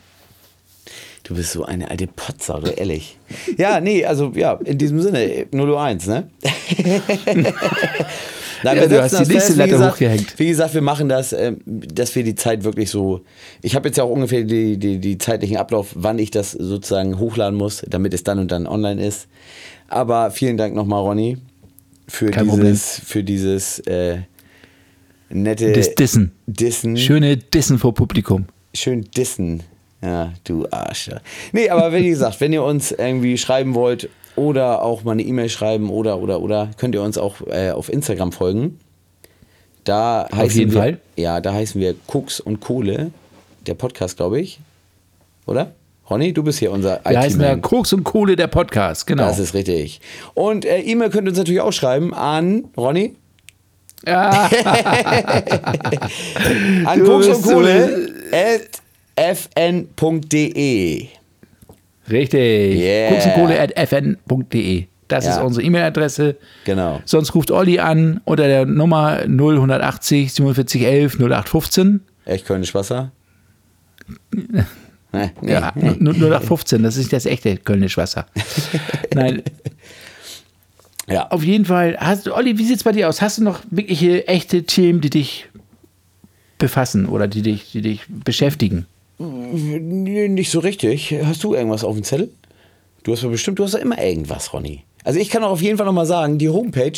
[1.31, 3.17] Du bist so eine alte Potsau, du ehrlich.
[3.57, 6.29] Ja, nee, also ja, in diesem Sinne, 001, ne?
[8.63, 10.33] Nein, Ja, du hast die das nächste fest, wie Latte gesagt, hochgehängt.
[10.39, 13.21] Wie gesagt, wir machen das, ähm, dass wir die Zeit wirklich so.
[13.61, 17.17] Ich habe jetzt ja auch ungefähr die, die, die zeitlichen Ablauf, wann ich das sozusagen
[17.17, 19.29] hochladen muss, damit es dann und dann online ist.
[19.87, 21.37] Aber vielen Dank nochmal, Ronny,
[22.09, 24.17] für Kein dieses, für dieses äh,
[25.29, 26.33] nette Das Dissen.
[26.45, 26.97] Dissen.
[26.97, 28.47] Schöne Dissen vor Publikum.
[28.73, 29.63] Schön dissen.
[30.03, 31.07] Ja, du Arsch.
[31.09, 31.19] ja.
[31.51, 35.49] Nee, aber wie gesagt, wenn ihr uns irgendwie schreiben wollt oder auch mal eine E-Mail
[35.49, 38.79] schreiben oder, oder, oder, könnt ihr uns auch äh, auf Instagram folgen.
[39.83, 40.97] Da heißen jeden wir, Fall.
[41.15, 43.11] Ja, da heißen wir Koks und Kohle,
[43.67, 44.59] der Podcast, glaube ich.
[45.45, 45.71] Oder?
[46.09, 47.55] Ronny, du bist hier unser Wir heißen ja.
[47.55, 49.23] Koks und Kohle, der Podcast, genau.
[49.25, 50.01] Das ist richtig.
[50.33, 53.15] Und äh, E-Mail könnt ihr uns natürlich auch schreiben an Ronny.
[54.05, 54.49] ja,
[56.85, 58.80] An Koks und so- Kohle at
[59.21, 61.07] fn.de.
[62.09, 62.79] richtig.
[62.79, 63.09] Yeah.
[63.11, 64.85] Koks und Kohle at fn.de.
[65.07, 65.31] Das Ja.
[65.37, 66.37] ist unsere E-Mail-Adresse.
[66.65, 67.01] Genau.
[67.05, 72.01] Sonst ruft Olli an unter der Nummer 0180 47 11 0815.
[72.25, 73.11] Echt Kölnisch Wasser?
[74.31, 74.63] Nee,
[75.41, 75.89] nee, Ja, nee.
[75.99, 78.25] 0815, das ist das echte Kölnisch Wasser.
[79.13, 79.41] Nein,
[81.09, 81.27] Ja.
[81.29, 81.97] auf jeden Fall.
[81.99, 83.21] Hast, du- Olli, wie sieht es bei dir aus?
[83.21, 85.47] Hast du noch wirkliche echte Themen, die dich
[86.57, 88.85] befassen oder die dich, die dich beschäftigen?
[89.21, 91.15] Nee, nicht so richtig.
[91.23, 92.31] Hast du irgendwas auf dem Zettel?
[93.03, 94.83] Du hast ja bestimmt, du hast ja immer irgendwas, Ronny.
[95.03, 96.91] Also ich kann auch auf jeden Fall nochmal sagen, die Homepage,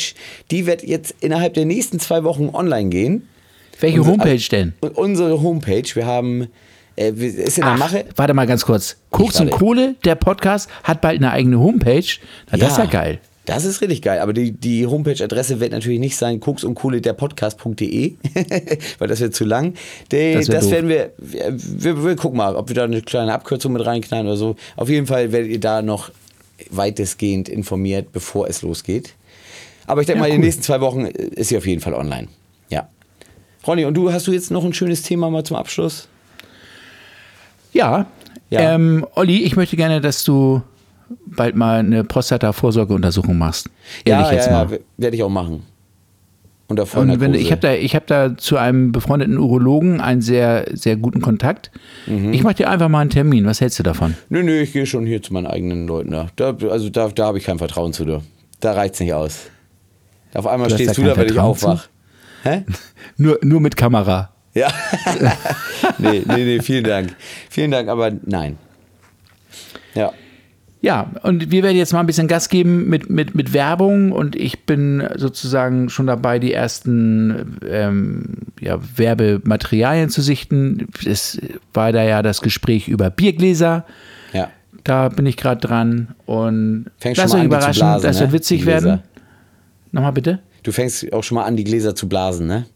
[0.50, 3.28] die wird jetzt innerhalb der nächsten zwei Wochen online gehen.
[3.80, 4.74] Welche Unsere- Homepage denn?
[4.94, 6.48] Unsere Homepage, wir haben,
[6.96, 8.04] äh, ist in der Ach, Mache.
[8.16, 8.96] warte mal ganz kurz.
[9.10, 9.50] Koks und.
[9.50, 12.04] Kohle, der Podcast, hat bald eine eigene Homepage.
[12.50, 13.18] Na, das ist ja geil.
[13.46, 14.20] Das ist richtig geil.
[14.20, 18.14] Aber die, die Homepage-Adresse wird natürlich nicht sein koks und Kohle der Podcast.de,
[18.98, 19.74] weil das wird zu lang.
[20.12, 23.34] Die, Das das werden wir, wir, wir, wir gucken mal, ob wir da eine kleine
[23.34, 24.56] Abkürzung mit reinknallen oder so.
[24.76, 26.10] Auf jeden Fall werdet ihr da noch
[26.70, 29.14] weitestgehend informiert, bevor es losgeht.
[29.86, 30.38] Aber ich denke Ja, mal, in cool.
[30.38, 32.28] den nächsten zwei Wochen ist sie auf jeden Fall online.
[32.70, 32.88] Ja.
[33.66, 36.08] Ronny, und du hast du jetzt noch ein schönes Thema mal zum Abschluss?
[37.74, 38.06] Ja.
[38.50, 38.74] Ja.
[38.74, 40.62] Ähm, Olli, ich möchte gerne, dass du
[41.26, 43.68] bald mal eine Prostata-Vorsorgeuntersuchung machst.
[44.04, 44.80] Ehrlich jetzt mal.
[44.96, 45.62] werde ich auch machen.
[46.66, 50.64] Unter Und wenn, ich habe da, ich hab da zu einem befreundeten Urologen einen sehr,
[50.72, 51.70] sehr guten Kontakt.
[52.06, 52.32] Mhm.
[52.32, 53.44] Ich mache dir einfach mal einen Termin.
[53.44, 54.14] Was hältst du davon?
[54.30, 56.28] Nö, nö, ich gehe schon hier zu meinen eigenen Leuten da.
[56.36, 58.22] da also da, da habe ich kein Vertrauen zu dir.
[58.60, 59.50] Da reicht's nicht aus.
[60.32, 61.88] Auf einmal Du stehst da du da, wenn ich aufwach.
[62.42, 62.64] Hä?
[63.16, 64.30] Nur, nur mit Kamera.
[64.54, 64.68] Ja.
[65.98, 67.14] nee, nee, nee, vielen Dank.
[67.50, 68.56] Vielen Dank, aber nein.
[69.94, 70.12] Ja.
[70.84, 74.36] Ja, und wir werden jetzt mal ein bisschen Gas geben mit, mit, mit Werbung und
[74.36, 80.88] ich bin sozusagen schon dabei, die ersten ähm, ja, Werbematerialien zu sichten.
[81.06, 81.40] Es
[81.72, 83.86] war da ja das Gespräch über Biergläser.
[84.34, 84.50] Ja.
[84.84, 88.36] Da bin ich gerade dran und Fängst lasst schon euch überraschen, blasen, das wird ne?
[88.36, 89.00] witzig werden.
[89.90, 90.40] Nochmal bitte.
[90.64, 92.66] Du fängst auch schon mal an, die Gläser zu blasen, ne?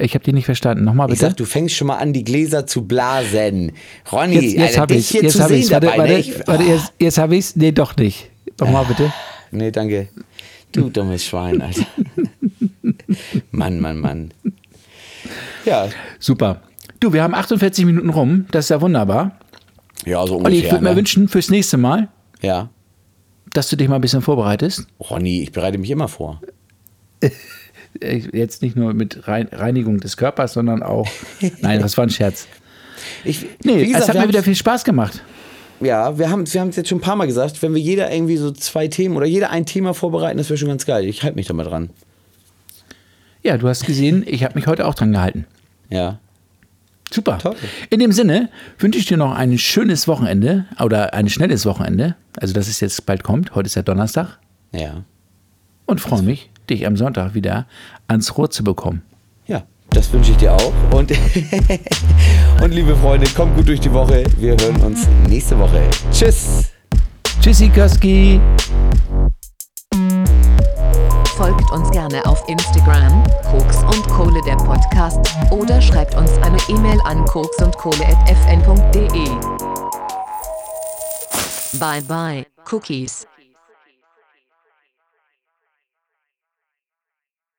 [0.00, 0.84] Ich habe die nicht verstanden.
[0.84, 1.26] Nochmal Ich bitte.
[1.30, 3.72] sag, du fängst schon mal an, die Gläser zu blasen.
[4.10, 6.18] Ronny, jetzt jetzt Alter, habe ich Jetzt habe ich Warte, warte, ne?
[6.18, 7.56] Ich, warte, jetzt, jetzt habe ich es.
[7.56, 8.30] Nee, doch nicht.
[8.58, 9.12] Nochmal bitte.
[9.50, 10.08] Nee, danke.
[10.72, 11.86] Du dummes Schwein, Alter.
[13.50, 14.32] Mann, Mann, Mann.
[15.64, 15.88] Ja,
[16.18, 16.62] Super.
[17.00, 18.46] Du, wir haben 48 Minuten rum.
[18.50, 19.38] Das ist ja wunderbar.
[20.04, 20.58] ja so Und ungefähr.
[20.66, 20.96] ich würde mir ne?
[20.96, 22.08] wünschen, fürs nächste Mal,
[22.42, 22.68] Ja.
[23.52, 24.86] dass du dich mal ein bisschen vorbereitest.
[25.00, 26.40] Ronny, ich bereite mich immer vor.
[28.00, 31.08] Äh, Jetzt nicht nur mit Rein- Reinigung des Körpers, sondern auch.
[31.60, 32.46] Nein, das war ein Scherz.
[33.24, 35.22] Ich, Nee, gesagt, es hat mir wieder viel Spaß gemacht.
[35.80, 38.36] Ja, wir haben wir es jetzt schon ein paar Mal gesagt, wenn wir jeder irgendwie
[38.36, 41.06] so zwei Themen oder jeder ein Thema vorbereiten, das wäre schon ganz geil.
[41.06, 41.88] Ich halte mich da mal dran.
[43.42, 45.46] Ja, du hast gesehen, ich habe mich heute auch dran gehalten.
[45.88, 46.18] Ja.
[47.10, 47.38] Super.
[47.38, 47.56] Toll.
[47.88, 52.14] In dem Sinne wünsche ich dir noch ein schönes Wochenende oder ein schnelles Wochenende.
[52.38, 53.54] Also, dass es jetzt bald kommt.
[53.54, 54.38] Heute ist ja Donnerstag.
[54.72, 55.02] Ja.
[55.86, 57.66] Und freue mich, dich am Sonntag wieder
[58.08, 59.02] ans Rohr zu bekommen.
[59.46, 60.72] Ja, das wünsche ich dir auch.
[60.92, 61.12] Und,
[62.62, 64.24] und liebe Freunde, kommt gut durch die Woche.
[64.38, 65.82] Wir hören uns nächste Woche.
[66.10, 66.70] Tschüss.
[67.40, 68.40] Tschüssi, Koski.
[71.36, 75.18] Folgt uns gerne auf Instagram, Koks und Kohle der Podcast,
[75.50, 79.30] oder schreibt uns eine E-Mail an koksundkohle.fn.de.
[81.78, 83.29] Bye bye, Cookies.